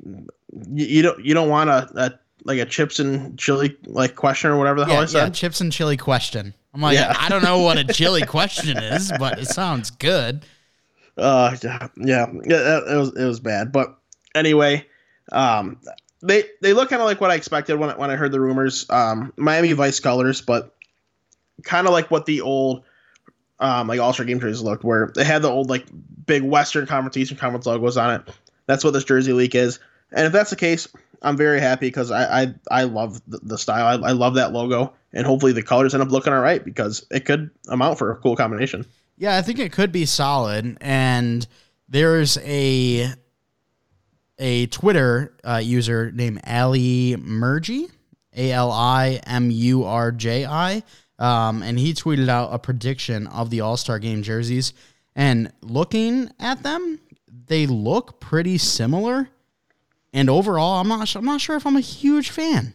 you, 0.71 0.85
you 0.85 1.01
don't 1.01 1.23
you 1.23 1.33
don't 1.33 1.49
want 1.49 1.69
a, 1.69 1.89
a, 1.95 2.19
like 2.45 2.59
a 2.59 2.65
chips 2.65 2.99
and 2.99 3.37
chili 3.37 3.77
like 3.85 4.15
question 4.15 4.49
or 4.49 4.57
whatever 4.57 4.79
the 4.79 4.87
yeah, 4.87 4.93
hell 4.93 5.03
I 5.03 5.05
said. 5.05 5.25
Yeah, 5.25 5.29
chips 5.29 5.61
and 5.61 5.71
chili 5.71 5.97
question. 5.97 6.53
I'm 6.73 6.81
like, 6.81 6.95
yeah. 6.95 7.15
I 7.17 7.29
don't 7.29 7.43
know 7.43 7.59
what 7.59 7.77
a 7.77 7.83
chili 7.83 8.21
question 8.25 8.77
is, 8.77 9.11
but 9.19 9.39
it 9.39 9.47
sounds 9.47 9.89
good. 9.89 10.45
Uh, 11.19 11.55
yeah, 11.61 11.88
yeah, 11.97 12.27
it, 12.31 12.91
it 12.91 12.97
was 12.97 13.15
it 13.15 13.25
was 13.25 13.39
bad, 13.39 13.71
but 13.71 13.97
anyway, 14.35 14.85
um, 15.31 15.79
they 16.21 16.43
they 16.61 16.73
look 16.73 16.89
kind 16.89 17.01
of 17.01 17.07
like 17.07 17.21
what 17.21 17.31
I 17.31 17.35
expected 17.35 17.77
when 17.77 17.97
when 17.97 18.09
I 18.09 18.15
heard 18.15 18.31
the 18.31 18.39
rumors. 18.39 18.89
Um, 18.89 19.33
Miami 19.35 19.73
Vice 19.73 19.99
colors, 19.99 20.41
but 20.41 20.75
kind 21.63 21.88
of 21.88 21.93
like 21.93 22.09
what 22.09 22.25
the 22.25 22.41
old 22.41 22.83
um, 23.59 23.88
like 23.88 23.99
All 23.99 24.13
Star 24.13 24.25
Game 24.25 24.39
jerseys 24.39 24.61
looked, 24.61 24.83
where 24.83 25.11
they 25.15 25.23
had 25.23 25.41
the 25.41 25.49
old 25.49 25.69
like 25.69 25.85
big 26.25 26.43
Western 26.43 26.85
Conference, 26.85 27.17
Eastern 27.17 27.38
Conference 27.38 27.65
logos 27.65 27.97
on 27.97 28.15
it. 28.15 28.29
That's 28.65 28.84
what 28.84 28.91
this 28.91 29.03
jersey 29.03 29.34
leak 29.34 29.55
is. 29.55 29.79
And 30.12 30.25
if 30.25 30.32
that's 30.32 30.49
the 30.49 30.55
case, 30.55 30.88
I'm 31.21 31.38
very 31.38 31.60
happy 31.60 31.88
because 31.88 32.12
I 32.12 32.41
I, 32.41 32.53
I 32.71 32.84
love 32.84 33.21
the, 33.27 33.39
the 33.43 33.58
style. 33.58 34.03
I, 34.03 34.10
I 34.10 34.12
love 34.12 34.36
that 34.36 34.53
logo, 34.53 34.93
and 35.13 35.25
hopefully 35.25 35.51
the 35.51 35.63
colors 35.63 35.93
end 35.93 36.03
up 36.03 36.12
looking 36.12 36.34
all 36.34 36.41
right 36.41 36.63
because 36.63 37.05
it 37.12 37.25
could 37.25 37.49
amount 37.67 37.97
for 37.97 38.12
a 38.12 38.15
cool 38.15 38.36
combination. 38.36 38.86
Yeah, 39.19 39.38
I 39.38 39.43
think 39.43 39.60
it 39.60 39.71
could 39.71 39.91
be 39.91 40.08
solid. 40.08 40.77
And 40.82 41.45
there's 41.88 42.39
a 42.39 43.13
a 44.39 44.65
Twitter 44.67 45.36
uh, 45.43 45.58
user 45.58 46.12
named 46.12 46.41
Ali 46.47 47.15
Murji, 47.17 47.91
A 48.36 48.51
L 48.51 48.71
I 48.71 49.19
M 49.27 49.51
U 49.51 49.84
R 49.84 50.12
J 50.12 50.45
I 50.45 50.82
um, 51.19 51.62
and 51.62 51.77
he 51.77 51.93
tweeted 51.93 52.29
out 52.29 52.49
a 52.53 52.58
prediction 52.58 53.27
of 53.27 53.49
the 53.49 53.62
All 53.62 53.77
Star 53.77 53.99
Game 53.99 54.23
jerseys. 54.23 54.73
And 55.15 55.51
looking 55.62 56.32
at 56.39 56.63
them, 56.63 56.99
they 57.47 57.67
look 57.67 58.19
pretty 58.19 58.58
similar. 58.58 59.29
And 60.13 60.29
overall, 60.29 60.79
I'm 60.79 60.88
not 60.88 61.13
I'm 61.15 61.25
not 61.25 61.41
sure 61.41 61.58
if 61.58 61.67
I'm 61.67 61.75
a 61.75 61.82
huge 61.82 62.32
fan. 62.32 62.73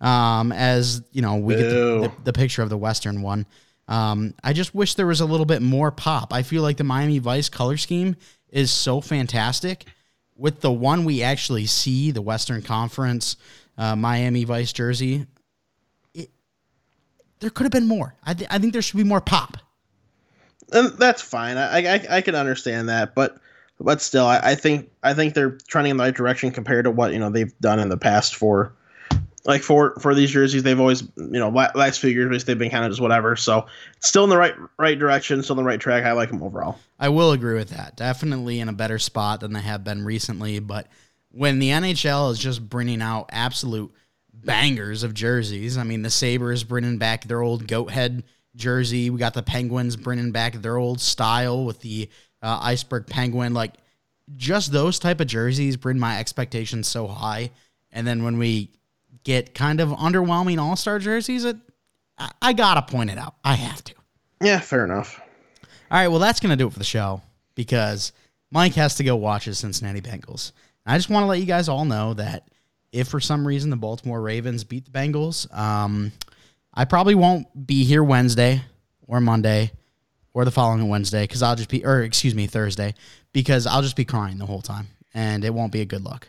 Um, 0.00 0.52
as 0.52 1.02
you 1.12 1.22
know, 1.22 1.36
we 1.36 1.54
Ew. 1.54 1.60
get 1.60 1.68
the, 1.70 1.76
the, 1.76 2.12
the, 2.24 2.32
picture 2.32 2.62
of 2.62 2.68
the 2.68 2.76
Western 2.76 3.22
one. 3.22 3.46
Um, 3.88 4.34
I 4.42 4.52
just 4.52 4.74
wish 4.74 4.94
there 4.94 5.06
was 5.06 5.20
a 5.20 5.26
little 5.26 5.46
bit 5.46 5.62
more 5.62 5.90
pop. 5.90 6.32
I 6.32 6.42
feel 6.42 6.62
like 6.62 6.76
the 6.76 6.84
Miami 6.84 7.18
Vice 7.18 7.48
color 7.48 7.76
scheme 7.76 8.16
is 8.48 8.70
so 8.70 9.00
fantastic. 9.00 9.84
With 10.36 10.60
the 10.60 10.72
one 10.72 11.04
we 11.04 11.22
actually 11.22 11.66
see, 11.66 12.10
the 12.10 12.22
Western 12.22 12.62
Conference 12.62 13.36
uh, 13.76 13.94
Miami 13.94 14.44
Vice 14.44 14.72
jersey, 14.72 15.26
it, 16.14 16.30
there 17.40 17.50
could 17.50 17.64
have 17.64 17.72
been 17.72 17.86
more. 17.86 18.14
I, 18.24 18.34
th- 18.34 18.48
I 18.50 18.58
think 18.58 18.72
there 18.72 18.82
should 18.82 18.96
be 18.96 19.04
more 19.04 19.20
pop. 19.20 19.58
And 20.72 20.88
that's 20.98 21.22
fine. 21.22 21.56
I, 21.56 21.94
I 21.94 22.06
I 22.10 22.20
can 22.20 22.34
understand 22.34 22.88
that, 22.88 23.14
but 23.14 23.38
but 23.80 24.00
still, 24.00 24.26
I, 24.26 24.40
I 24.42 24.54
think 24.54 24.90
I 25.02 25.14
think 25.14 25.34
they're 25.34 25.58
trending 25.68 25.92
in 25.92 25.96
the 25.98 26.04
right 26.04 26.14
direction 26.14 26.50
compared 26.50 26.84
to 26.84 26.90
what 26.90 27.12
you 27.12 27.18
know 27.18 27.30
they've 27.30 27.56
done 27.60 27.80
in 27.80 27.90
the 27.90 27.96
past 27.96 28.34
for 28.34 28.72
like 29.44 29.62
for 29.62 29.94
for 30.00 30.14
these 30.14 30.30
jerseys 30.30 30.62
they've 30.62 30.80
always 30.80 31.02
you 31.16 31.38
know 31.38 31.48
last 31.48 32.00
few 32.00 32.10
years 32.10 32.44
they've 32.44 32.58
been 32.58 32.70
kind 32.70 32.84
of 32.84 32.90
just 32.90 33.00
whatever 33.00 33.36
so 33.36 33.66
still 34.00 34.24
in 34.24 34.30
the 34.30 34.36
right 34.36 34.54
right 34.78 34.98
direction 34.98 35.42
still 35.42 35.54
in 35.54 35.64
the 35.64 35.68
right 35.68 35.80
track 35.80 36.04
i 36.04 36.12
like 36.12 36.30
them 36.30 36.42
overall 36.42 36.78
i 36.98 37.08
will 37.08 37.32
agree 37.32 37.54
with 37.54 37.70
that 37.70 37.96
definitely 37.96 38.60
in 38.60 38.68
a 38.68 38.72
better 38.72 38.98
spot 38.98 39.40
than 39.40 39.52
they 39.52 39.60
have 39.60 39.84
been 39.84 40.04
recently 40.04 40.58
but 40.58 40.86
when 41.30 41.58
the 41.58 41.68
nhl 41.68 42.30
is 42.30 42.38
just 42.38 42.66
bringing 42.68 43.02
out 43.02 43.28
absolute 43.32 43.92
bangers 44.44 45.02
of 45.02 45.14
jerseys. 45.14 45.78
I 45.78 45.84
mean, 45.84 46.02
the 46.02 46.10
Sabres 46.10 46.64
bringing 46.64 46.98
back 46.98 47.24
their 47.24 47.42
old 47.42 47.66
goat 47.66 47.90
head 47.90 48.24
jersey. 48.56 49.10
We 49.10 49.18
got 49.18 49.34
the 49.34 49.42
Penguins 49.42 49.96
bringing 49.96 50.32
back 50.32 50.54
their 50.54 50.76
old 50.76 51.00
style 51.00 51.64
with 51.64 51.80
the 51.80 52.08
uh, 52.42 52.58
iceberg 52.62 53.06
penguin. 53.06 53.54
Like, 53.54 53.74
just 54.36 54.72
those 54.72 54.98
type 54.98 55.20
of 55.20 55.26
jerseys 55.26 55.76
bring 55.76 55.98
my 55.98 56.18
expectations 56.18 56.88
so 56.88 57.06
high. 57.06 57.50
And 57.90 58.06
then 58.06 58.24
when 58.24 58.38
we 58.38 58.70
get 59.24 59.54
kind 59.54 59.80
of 59.80 59.90
underwhelming 59.90 60.58
All 60.58 60.76
Star 60.76 60.98
jerseys, 60.98 61.44
it 61.44 61.56
I, 62.18 62.30
I 62.40 62.52
gotta 62.52 62.82
point 62.82 63.10
it 63.10 63.18
out. 63.18 63.34
I 63.44 63.54
have 63.54 63.82
to. 63.84 63.94
Yeah, 64.42 64.60
fair 64.60 64.84
enough. 64.84 65.20
All 65.90 65.98
right, 65.98 66.08
well, 66.08 66.20
that's 66.20 66.40
gonna 66.40 66.56
do 66.56 66.66
it 66.66 66.72
for 66.72 66.78
the 66.78 66.84
show 66.84 67.22
because 67.54 68.12
Mike 68.50 68.74
has 68.74 68.96
to 68.96 69.04
go 69.04 69.16
watch 69.16 69.46
his 69.46 69.58
Cincinnati 69.58 70.00
Bengals. 70.00 70.52
I 70.86 70.96
just 70.96 71.10
want 71.10 71.24
to 71.24 71.28
let 71.28 71.40
you 71.40 71.46
guys 71.46 71.68
all 71.68 71.84
know 71.84 72.14
that 72.14 72.48
if 72.92 73.08
for 73.08 73.20
some 73.20 73.46
reason 73.46 73.70
the 73.70 73.76
Baltimore 73.76 74.20
Ravens 74.20 74.64
beat 74.64 74.84
the 74.84 74.90
Bengals, 74.90 75.52
um, 75.56 76.12
I 76.72 76.84
probably 76.84 77.14
won't 77.14 77.66
be 77.66 77.84
here 77.84 78.04
Wednesday 78.04 78.62
or 79.06 79.20
Monday 79.20 79.72
or 80.34 80.44
the 80.44 80.50
following 80.50 80.88
Wednesday 80.88 81.22
because 81.24 81.42
I'll 81.42 81.56
just 81.56 81.70
be, 81.70 81.84
or 81.84 82.02
excuse 82.02 82.34
me, 82.34 82.46
Thursday 82.46 82.94
because 83.32 83.66
I'll 83.66 83.82
just 83.82 83.96
be 83.96 84.04
crying 84.04 84.38
the 84.38 84.46
whole 84.46 84.62
time 84.62 84.88
and 85.14 85.44
it 85.44 85.54
won't 85.54 85.72
be 85.72 85.80
a 85.80 85.86
good 85.86 86.04
look. 86.04 86.28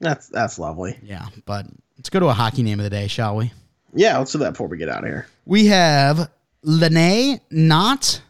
That's 0.00 0.28
that's 0.28 0.58
lovely. 0.58 0.98
Yeah, 1.02 1.26
but 1.46 1.66
let's 1.96 2.10
go 2.10 2.20
to 2.20 2.26
a 2.26 2.32
hockey 2.32 2.62
name 2.62 2.80
of 2.80 2.84
the 2.84 2.90
day, 2.90 3.06
shall 3.06 3.36
we? 3.36 3.52
Yeah, 3.94 4.18
let's 4.18 4.32
do 4.32 4.38
that 4.38 4.50
before 4.52 4.68
we 4.68 4.76
get 4.76 4.88
out 4.88 5.04
of 5.04 5.08
here. 5.08 5.26
We 5.46 5.66
have 5.66 6.30
Lene 6.62 7.40
Not 7.50 8.20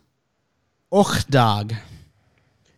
Ochdog. 0.92 1.74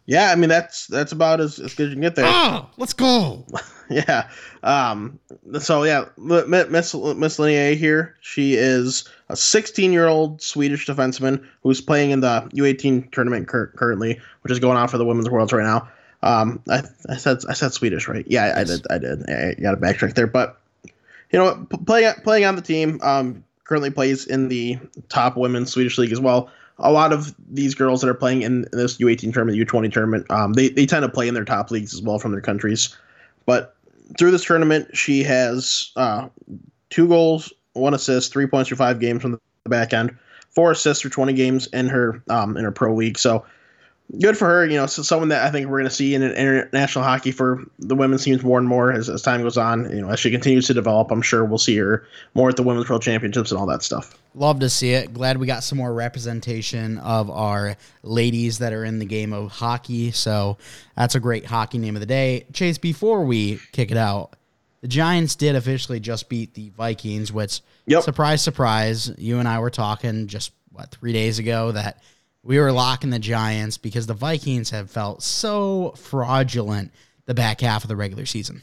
Yeah, 0.07 0.31
I 0.31 0.37
mean 0.37 0.49
that's 0.49 0.87
that's 0.87 1.11
about 1.11 1.41
as, 1.41 1.59
as 1.59 1.75
good 1.75 1.87
as 1.87 1.91
you 1.91 1.97
can 1.97 2.03
get 2.03 2.15
there. 2.15 2.27
Oh, 2.29 2.71
let's 2.77 2.93
go. 2.93 3.45
yeah. 3.91 4.29
Um. 4.63 5.19
So 5.59 5.83
yeah, 5.83 6.05
Miss 6.17 6.71
Miss 6.71 6.93
Linnea 6.95 7.77
here. 7.77 8.15
She 8.21 8.55
is 8.55 9.09
a 9.29 9.37
16 9.37 9.93
year 9.93 10.07
old 10.07 10.41
Swedish 10.41 10.87
defenseman 10.87 11.45
who's 11.63 11.81
playing 11.81 12.13
in 12.13 12.21
the 12.21 12.49
U18 12.55 13.11
tournament 13.11 13.49
cur- 13.49 13.73
currently, 13.77 14.21
which 14.43 14.53
is 14.53 14.61
going 14.61 14.77
on 14.77 14.87
for 14.87 14.97
the 14.97 15.05
Women's 15.05 15.29
Worlds 15.29 15.53
right 15.53 15.65
now. 15.65 15.89
Um. 16.23 16.63
I, 16.71 16.85
I 17.09 17.17
said 17.17 17.39
I 17.49 17.55
said 17.55 17.73
Swedish, 17.73 18.07
right? 18.07 18.25
Yeah, 18.29 18.55
I. 18.57 18.61
I 18.61 18.65
did. 18.65 18.87
I 18.89 18.99
did. 18.99 19.29
I 19.29 19.55
got 19.55 19.75
a 19.75 19.77
backtrack 19.77 20.15
there, 20.15 20.29
but 20.29 20.61
you 21.37 21.45
know, 21.45 21.67
playing 21.87 22.15
playing 22.25 22.45
on 22.45 22.57
the 22.57 22.63
team. 22.63 23.01
Um. 23.03 23.43
Currently 23.65 23.91
plays 23.91 24.25
in 24.29 24.47
the 24.47 24.79
top 25.09 25.37
women's 25.37 25.73
Swedish 25.73 25.99
league 25.99 26.13
as 26.13 26.21
well 26.21 26.49
a 26.79 26.93
lot 26.93 27.13
of 27.13 27.35
these 27.49 27.75
girls 27.75 28.01
that 28.01 28.09
are 28.09 28.15
playing 28.15 28.43
in, 28.43 28.67
this 28.73 28.99
U18 28.99 29.33
tournament, 29.33 29.59
U20 29.59 29.93
tournament, 29.93 30.31
um, 30.31 30.53
they, 30.53 30.69
they 30.69 30.87
tend 30.87 31.03
to 31.03 31.09
play 31.09 31.29
in 31.29 31.35
their 31.35 31.45
top 31.45 31.71
leagues 31.71 31.95
as 31.95 32.03
well 32.03 32.19
from 32.19 32.33
their 32.33 32.41
countries. 32.41 32.95
But 33.47 33.75
through 34.19 34.31
this 34.31 34.45
tournament, 34.45 34.95
she 34.97 35.23
has 35.23 35.93
uh, 35.97 36.29
two 36.91 37.09
goals, 37.09 37.53
one 37.73 37.95
assist, 37.95 38.33
three 38.33 38.47
points 38.47 38.69
for 38.69 38.77
five 38.77 39.01
games 39.01 39.23
from 39.23 39.33
the 39.33 39.71
back 39.71 39.93
end, 39.93 40.17
four 40.51 40.71
assists 40.71 41.03
for 41.03 41.09
20 41.09 41.33
games 41.33 41.67
in 41.69 41.89
her 41.89 42.23
um, 42.29 42.57
in 42.57 42.65
her 42.65 42.73
pro 42.73 42.95
league. 42.95 43.19
So 43.19 43.45
good 44.21 44.37
for 44.37 44.47
her. 44.47 44.67
You 44.67 44.77
know, 44.77 44.87
so 44.87 45.03
someone 45.03 45.29
that 45.31 45.45
I 45.45 45.51
think 45.51 45.69
we're 45.69 45.79
going 45.79 45.89
to 45.89 45.95
see 45.95 46.15
in 46.15 46.23
international 46.23 47.05
hockey 47.05 47.33
for 47.33 47.65
the 47.79 47.95
women's 47.95 48.25
teams 48.25 48.43
more 48.43 48.59
and 48.59 48.69
more 48.69 48.93
as, 48.93 49.09
as 49.09 49.23
time 49.23 49.43
goes 49.43 49.57
on. 49.57 49.91
You 49.91 50.03
know, 50.03 50.11
as 50.11 50.21
she 50.21 50.31
continues 50.31 50.67
to 50.69 50.75
develop, 50.75 51.11
I'm 51.11 51.23
sure 51.23 51.45
we'll 51.45 51.59
see 51.59 51.77
her 51.77 52.07
more 52.35 52.49
at 52.49 52.57
the 52.57 52.63
women's 52.63 52.89
world 52.89 53.03
championships 53.03 53.51
and 53.51 53.59
all 53.61 53.67
that 53.67 53.83
stuff. 53.83 54.17
Love 54.35 54.61
to 54.61 54.69
see 54.69 54.93
it. 54.93 55.15
Glad 55.15 55.39
we 55.39 55.47
got 55.47 55.65
some 55.65 55.79
more 55.79 55.95
representation 55.95 56.99
of 56.99 57.31
our 57.31 57.77
ladies 58.03 58.59
that 58.59 58.73
are 58.73 58.85
in 58.85 58.99
the 58.99 59.07
game 59.07 59.33
of 59.33 59.51
hockey. 59.51 60.11
So 60.11 60.59
that's 60.95 61.15
a 61.15 61.21
great 61.21 61.47
hockey 61.47 61.79
name 61.79 61.97
of 61.97 62.01
the 62.01 62.07
day. 62.07 62.45
Chase, 62.53 62.77
before 62.77 63.25
we 63.25 63.61
kick 63.73 63.91
it 63.91 63.97
out, 63.97 64.37
the 64.83 64.89
Giants 64.89 65.37
did 65.37 65.57
officially 65.57 66.01
just 66.01 66.29
beat 66.29 66.53
the 66.53 66.69
Vikings, 66.77 67.33
which, 67.33 67.63
yep. 67.87 68.03
surprise, 68.03 68.43
surprise, 68.43 69.11
you 69.17 69.39
and 69.39 69.49
I 69.49 69.59
were 69.59 69.71
talking 69.71 70.27
just, 70.27 70.53
what, 70.71 70.91
three 70.91 71.15
days 71.15 71.39
ago 71.39 71.73
that 71.73 72.03
we 72.47 72.61
were 72.61 72.73
locking 72.73 73.11
the 73.11 73.19
Giants 73.19 73.77
because 73.77 74.07
the 74.07 74.15
Vikings 74.15 74.71
have 74.71 74.91
felt 74.91 75.23
so 75.23 75.93
fraudulent 75.97 76.93
the 77.27 77.35
back 77.35 77.61
half 77.61 77.83
of 77.83 77.89
the 77.89 77.97
regular 77.97 78.25
season. 78.25 78.63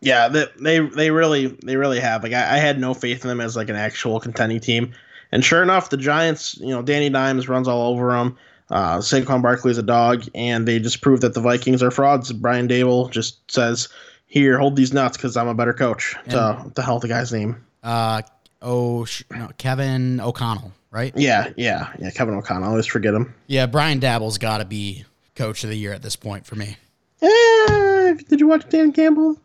Yeah, 0.00 0.28
they 0.28 0.46
they, 0.60 0.78
they 0.80 1.10
really 1.10 1.46
they 1.46 1.76
really 1.76 1.98
have. 2.00 2.22
Like 2.22 2.32
I, 2.32 2.54
I 2.54 2.58
had 2.58 2.78
no 2.78 2.94
faith 2.94 3.24
in 3.24 3.28
them 3.28 3.40
as 3.40 3.56
like 3.56 3.68
an 3.68 3.76
actual 3.76 4.20
contending 4.20 4.60
team. 4.60 4.92
And 5.32 5.44
sure 5.44 5.62
enough, 5.62 5.90
the 5.90 5.96
Giants, 5.96 6.56
you 6.58 6.68
know, 6.68 6.82
Danny 6.82 7.10
Dimes 7.10 7.48
runs 7.48 7.66
all 7.66 7.92
over 7.92 8.12
them. 8.12 8.36
Uh, 8.70 8.98
Saquon 8.98 9.42
Barkley 9.42 9.72
is 9.72 9.78
a 9.78 9.82
dog, 9.82 10.24
and 10.34 10.66
they 10.66 10.78
just 10.78 11.00
prove 11.00 11.20
that 11.22 11.34
the 11.34 11.40
Vikings 11.40 11.82
are 11.82 11.90
frauds. 11.90 12.32
Brian 12.32 12.68
Daboll 12.68 13.10
just 13.10 13.50
says, 13.50 13.88
"Here, 14.26 14.58
hold 14.58 14.76
these 14.76 14.92
nuts, 14.92 15.16
because 15.16 15.36
I'm 15.36 15.48
a 15.48 15.54
better 15.54 15.72
coach." 15.72 16.14
And, 16.24 16.32
to 16.32 16.70
the 16.74 16.82
hell 16.82 16.98
the 16.98 17.08
guy's 17.08 17.32
name? 17.32 17.64
Uh, 17.82 18.22
oh, 18.62 19.06
no, 19.30 19.50
Kevin 19.58 20.20
O'Connell, 20.20 20.72
right? 20.94 21.12
Yeah, 21.16 21.52
yeah, 21.56 21.92
yeah. 21.98 22.10
Kevin 22.10 22.34
O'Connell. 22.34 22.64
I 22.64 22.68
always 22.68 22.86
forget 22.86 23.12
him. 23.12 23.34
Yeah, 23.48 23.66
Brian 23.66 24.00
Daboll's 24.00 24.38
got 24.38 24.58
to 24.58 24.64
be 24.64 25.04
coach 25.34 25.64
of 25.64 25.70
the 25.70 25.76
year 25.76 25.92
at 25.92 26.02
this 26.02 26.14
point 26.14 26.46
for 26.46 26.54
me. 26.54 26.76
Eh, 27.20 28.14
did 28.28 28.40
you 28.40 28.46
watch 28.46 28.68
Dan 28.68 28.92
Campbell? 28.92 29.36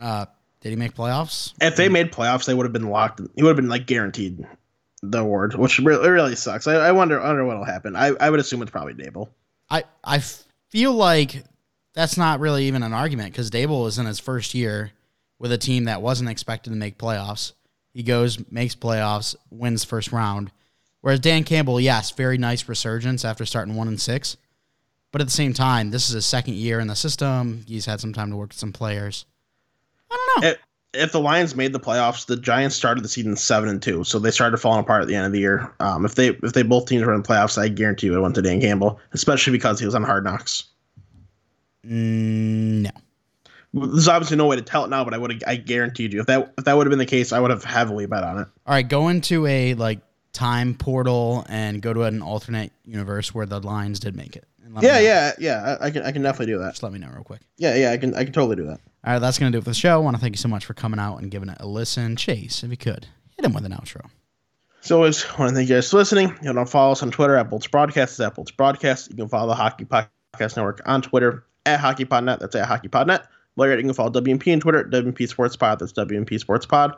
Uh, 0.00 0.26
did 0.60 0.70
he 0.70 0.76
make 0.76 0.94
playoffs? 0.94 1.52
If 1.60 1.76
they 1.76 1.88
made 1.88 2.12
playoffs, 2.12 2.44
they 2.46 2.54
would 2.54 2.64
have 2.64 2.72
been 2.72 2.88
locked. 2.88 3.20
He 3.34 3.42
would 3.42 3.50
have 3.50 3.56
been 3.56 3.68
like 3.68 3.86
guaranteed 3.86 4.46
the 5.02 5.18
award, 5.18 5.54
which 5.54 5.80
really, 5.80 6.08
really 6.08 6.36
sucks. 6.36 6.68
I, 6.68 6.74
I 6.74 6.92
wonder, 6.92 7.20
wonder 7.20 7.44
what'll 7.44 7.64
happen. 7.64 7.96
I, 7.96 8.12
I 8.20 8.30
would 8.30 8.38
assume 8.38 8.62
it's 8.62 8.70
probably 8.70 8.94
Daboll. 8.94 9.28
I, 9.68 9.82
I 10.04 10.20
feel 10.68 10.92
like 10.92 11.42
that's 11.94 12.16
not 12.16 12.38
really 12.38 12.66
even 12.66 12.84
an 12.84 12.92
argument 12.92 13.32
because 13.32 13.50
Daboll 13.50 13.82
was 13.84 13.98
in 13.98 14.06
his 14.06 14.20
first 14.20 14.54
year 14.54 14.92
with 15.38 15.50
a 15.50 15.58
team 15.58 15.84
that 15.84 16.02
wasn't 16.02 16.30
expected 16.30 16.70
to 16.70 16.76
make 16.76 16.98
playoffs. 16.98 17.52
He 17.92 18.02
goes, 18.02 18.38
makes 18.50 18.74
playoffs, 18.74 19.36
wins 19.50 19.84
first 19.84 20.12
round. 20.12 20.50
Whereas 21.02 21.20
Dan 21.20 21.44
Campbell, 21.44 21.80
yes, 21.80 22.10
very 22.12 22.38
nice 22.38 22.68
resurgence 22.68 23.24
after 23.24 23.44
starting 23.44 23.74
one 23.74 23.88
and 23.88 24.00
six. 24.00 24.36
But 25.10 25.20
at 25.20 25.26
the 25.26 25.32
same 25.32 25.52
time, 25.52 25.90
this 25.90 26.08
is 26.08 26.14
his 26.14 26.26
second 26.26 26.54
year 26.54 26.80
in 26.80 26.86
the 26.86 26.96
system. 26.96 27.64
He's 27.66 27.86
had 27.86 28.00
some 28.00 28.14
time 28.14 28.30
to 28.30 28.36
work 28.36 28.50
with 28.50 28.58
some 28.58 28.72
players. 28.72 29.26
I 30.10 30.16
don't 30.16 30.42
know. 30.42 30.48
It, 30.50 30.60
if 30.94 31.12
the 31.12 31.20
Lions 31.20 31.54
made 31.56 31.72
the 31.72 31.80
playoffs, 31.80 32.26
the 32.26 32.36
Giants 32.36 32.76
started 32.76 33.02
the 33.02 33.08
season 33.08 33.36
seven 33.36 33.68
and 33.68 33.82
two, 33.82 34.04
so 34.04 34.18
they 34.18 34.30
started 34.30 34.58
falling 34.58 34.80
apart 34.80 35.02
at 35.02 35.08
the 35.08 35.14
end 35.14 35.26
of 35.26 35.32
the 35.32 35.40
year. 35.40 35.72
Um, 35.80 36.04
if 36.04 36.14
they 36.14 36.28
if 36.28 36.52
they 36.52 36.62
both 36.62 36.86
teams 36.86 37.04
were 37.04 37.14
in 37.14 37.22
the 37.22 37.28
playoffs, 37.28 37.56
I 37.56 37.68
guarantee 37.68 38.08
you 38.08 38.16
it 38.16 38.20
went 38.20 38.34
to 38.34 38.42
Dan 38.42 38.60
Campbell, 38.60 39.00
especially 39.12 39.52
because 39.52 39.78
he 39.80 39.86
was 39.86 39.94
on 39.94 40.02
Hard 40.02 40.24
Knocks. 40.24 40.64
Mm, 41.86 42.82
no, 42.82 42.90
there's 43.74 44.08
obviously 44.08 44.36
no 44.36 44.46
way 44.46 44.56
to 44.56 44.62
tell 44.62 44.84
it 44.84 44.88
now, 44.88 45.04
but 45.04 45.14
I 45.14 45.18
would 45.18 45.42
I 45.46 45.56
guaranteed 45.56 46.12
you 46.12 46.20
if 46.20 46.26
that 46.26 46.52
if 46.58 46.64
that 46.64 46.76
would 46.76 46.86
have 46.86 46.90
been 46.90 46.98
the 46.98 47.06
case, 47.06 47.32
I 47.32 47.40
would 47.40 47.50
have 47.50 47.64
heavily 47.64 48.06
bet 48.06 48.24
on 48.24 48.38
it. 48.38 48.48
All 48.66 48.74
right, 48.74 48.86
go 48.86 49.08
into 49.08 49.46
a 49.46 49.74
like 49.74 50.00
time 50.32 50.74
portal 50.74 51.44
and 51.48 51.80
go 51.80 51.92
to 51.92 52.02
an 52.02 52.22
alternate 52.22 52.72
universe 52.84 53.34
where 53.34 53.46
the 53.46 53.60
lines 53.60 54.00
did 54.00 54.16
make 54.16 54.36
it. 54.36 54.46
Yeah, 54.80 55.00
yeah, 55.00 55.32
yeah. 55.38 55.76
I, 55.80 55.86
I, 55.86 55.90
can 55.90 56.02
I 56.02 56.12
can 56.12 56.22
definitely 56.22 56.54
do 56.54 56.58
that. 56.60 56.70
Just 56.70 56.82
let 56.82 56.92
me 56.92 56.98
know 56.98 57.10
real 57.12 57.24
quick. 57.24 57.40
Yeah, 57.58 57.74
yeah. 57.74 57.90
I 57.92 57.98
can 57.98 58.14
I 58.14 58.24
can 58.24 58.32
totally 58.32 58.56
do 58.56 58.64
that. 58.66 58.80
All 59.04 59.12
right, 59.12 59.18
that's 59.18 59.38
gonna 59.38 59.50
do 59.50 59.58
it 59.58 59.64
for 59.64 59.70
the 59.70 59.74
show. 59.74 59.94
I 59.94 59.98
want 59.98 60.16
to 60.16 60.20
thank 60.20 60.34
you 60.34 60.40
so 60.40 60.48
much 60.48 60.64
for 60.64 60.74
coming 60.74 61.00
out 61.00 61.18
and 61.18 61.30
giving 61.30 61.48
it 61.48 61.58
a 61.60 61.66
listen. 61.66 62.16
Chase, 62.16 62.62
if 62.62 62.70
you 62.70 62.76
could, 62.76 63.06
hit 63.36 63.44
him 63.44 63.52
with 63.52 63.64
an 63.64 63.72
outro. 63.72 64.08
So 64.80 64.96
always 64.96 65.24
want 65.38 65.50
to 65.50 65.54
thank 65.54 65.68
you 65.68 65.76
guys 65.76 65.90
for 65.90 65.98
listening. 65.98 66.36
You 66.42 66.52
know, 66.52 66.64
follow 66.64 66.92
us 66.92 67.02
on 67.02 67.10
Twitter 67.10 67.36
at 67.36 67.50
Bolts 67.50 67.66
Broadcast. 67.66 68.12
It's 68.12 68.20
at 68.20 68.34
Bolts 68.34 68.50
Broadcast. 68.50 69.10
You 69.10 69.16
can 69.16 69.28
follow 69.28 69.48
the 69.48 69.54
Hockey 69.54 69.84
Podcast 69.84 70.56
Network 70.56 70.80
on 70.86 71.02
Twitter 71.02 71.44
at 71.66 71.78
HockeyPodNet. 71.78 72.40
That's 72.40 72.54
at 72.56 72.68
HockeyPodNet. 72.68 73.24
At, 73.60 73.78
you 73.78 73.84
can 73.84 73.92
follow 73.92 74.10
WMP 74.10 74.52
on 74.52 74.60
Twitter 74.60 74.80
at 74.80 74.90
WMP 74.90 75.28
Sports 75.28 75.56
Pod. 75.56 75.78
That's 75.78 75.92
WMP 75.92 76.38
Sports 76.38 76.66
Pod. 76.66 76.96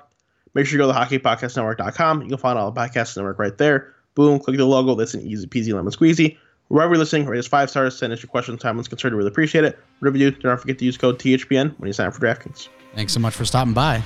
Make 0.55 0.67
sure 0.67 0.79
you 0.79 0.87
go 0.87 0.93
to 0.93 0.99
hockeypodcastnetwork.com. 0.99 2.23
You 2.23 2.29
can 2.29 2.39
find 2.39 2.59
all 2.59 2.71
the 2.71 2.81
podcast 2.81 3.17
network 3.17 3.39
right 3.39 3.57
there. 3.59 3.93
Boom, 4.15 4.39
click 4.39 4.57
the 4.57 4.65
logo. 4.65 4.95
That's 4.95 5.15
an 5.15 5.23
easy 5.23 5.47
peasy 5.47 5.73
lemon 5.73 5.93
squeezy. 5.93 6.37
Wherever 6.69 6.95
you're 6.95 6.99
listening, 6.99 7.27
rate 7.27 7.39
us 7.39 7.47
five 7.47 7.69
stars, 7.69 7.99
send 7.99 8.13
us 8.13 8.23
your 8.23 8.31
questions, 8.31 8.63
comments, 8.63 8.89
concerns. 8.89 9.13
We 9.13 9.19
really 9.19 9.29
appreciate 9.29 9.65
it. 9.65 9.79
Whatever 9.99 10.17
you 10.17 10.31
do, 10.31 10.37
do 10.39 10.49
not 10.49 10.61
forget 10.61 10.79
to 10.79 10.85
use 10.85 10.97
code 10.97 11.19
THPN 11.19 11.79
when 11.79 11.89
you 11.89 11.93
sign 11.93 12.07
up 12.07 12.15
for 12.15 12.21
DraftKings. 12.21 12.69
Thanks 12.95 13.13
so 13.13 13.21
much 13.21 13.35
for 13.35 13.45
stopping 13.45 13.75
by. 13.75 14.03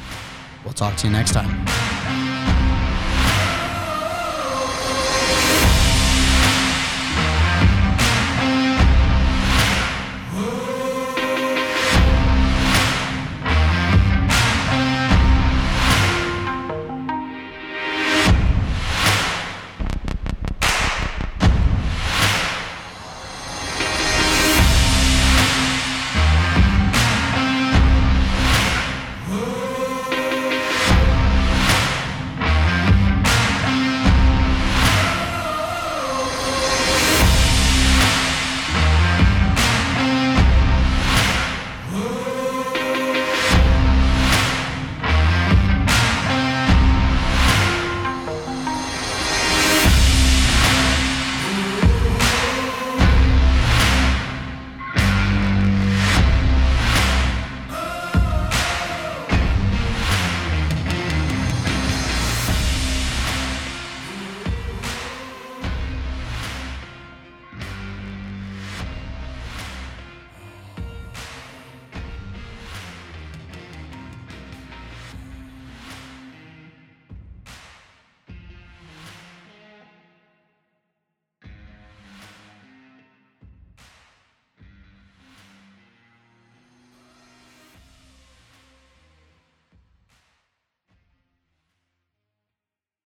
We'll 0.64 0.74
talk 0.74 0.96
to 0.96 1.06
you 1.06 1.12
next 1.12 1.32
time. 1.32 1.97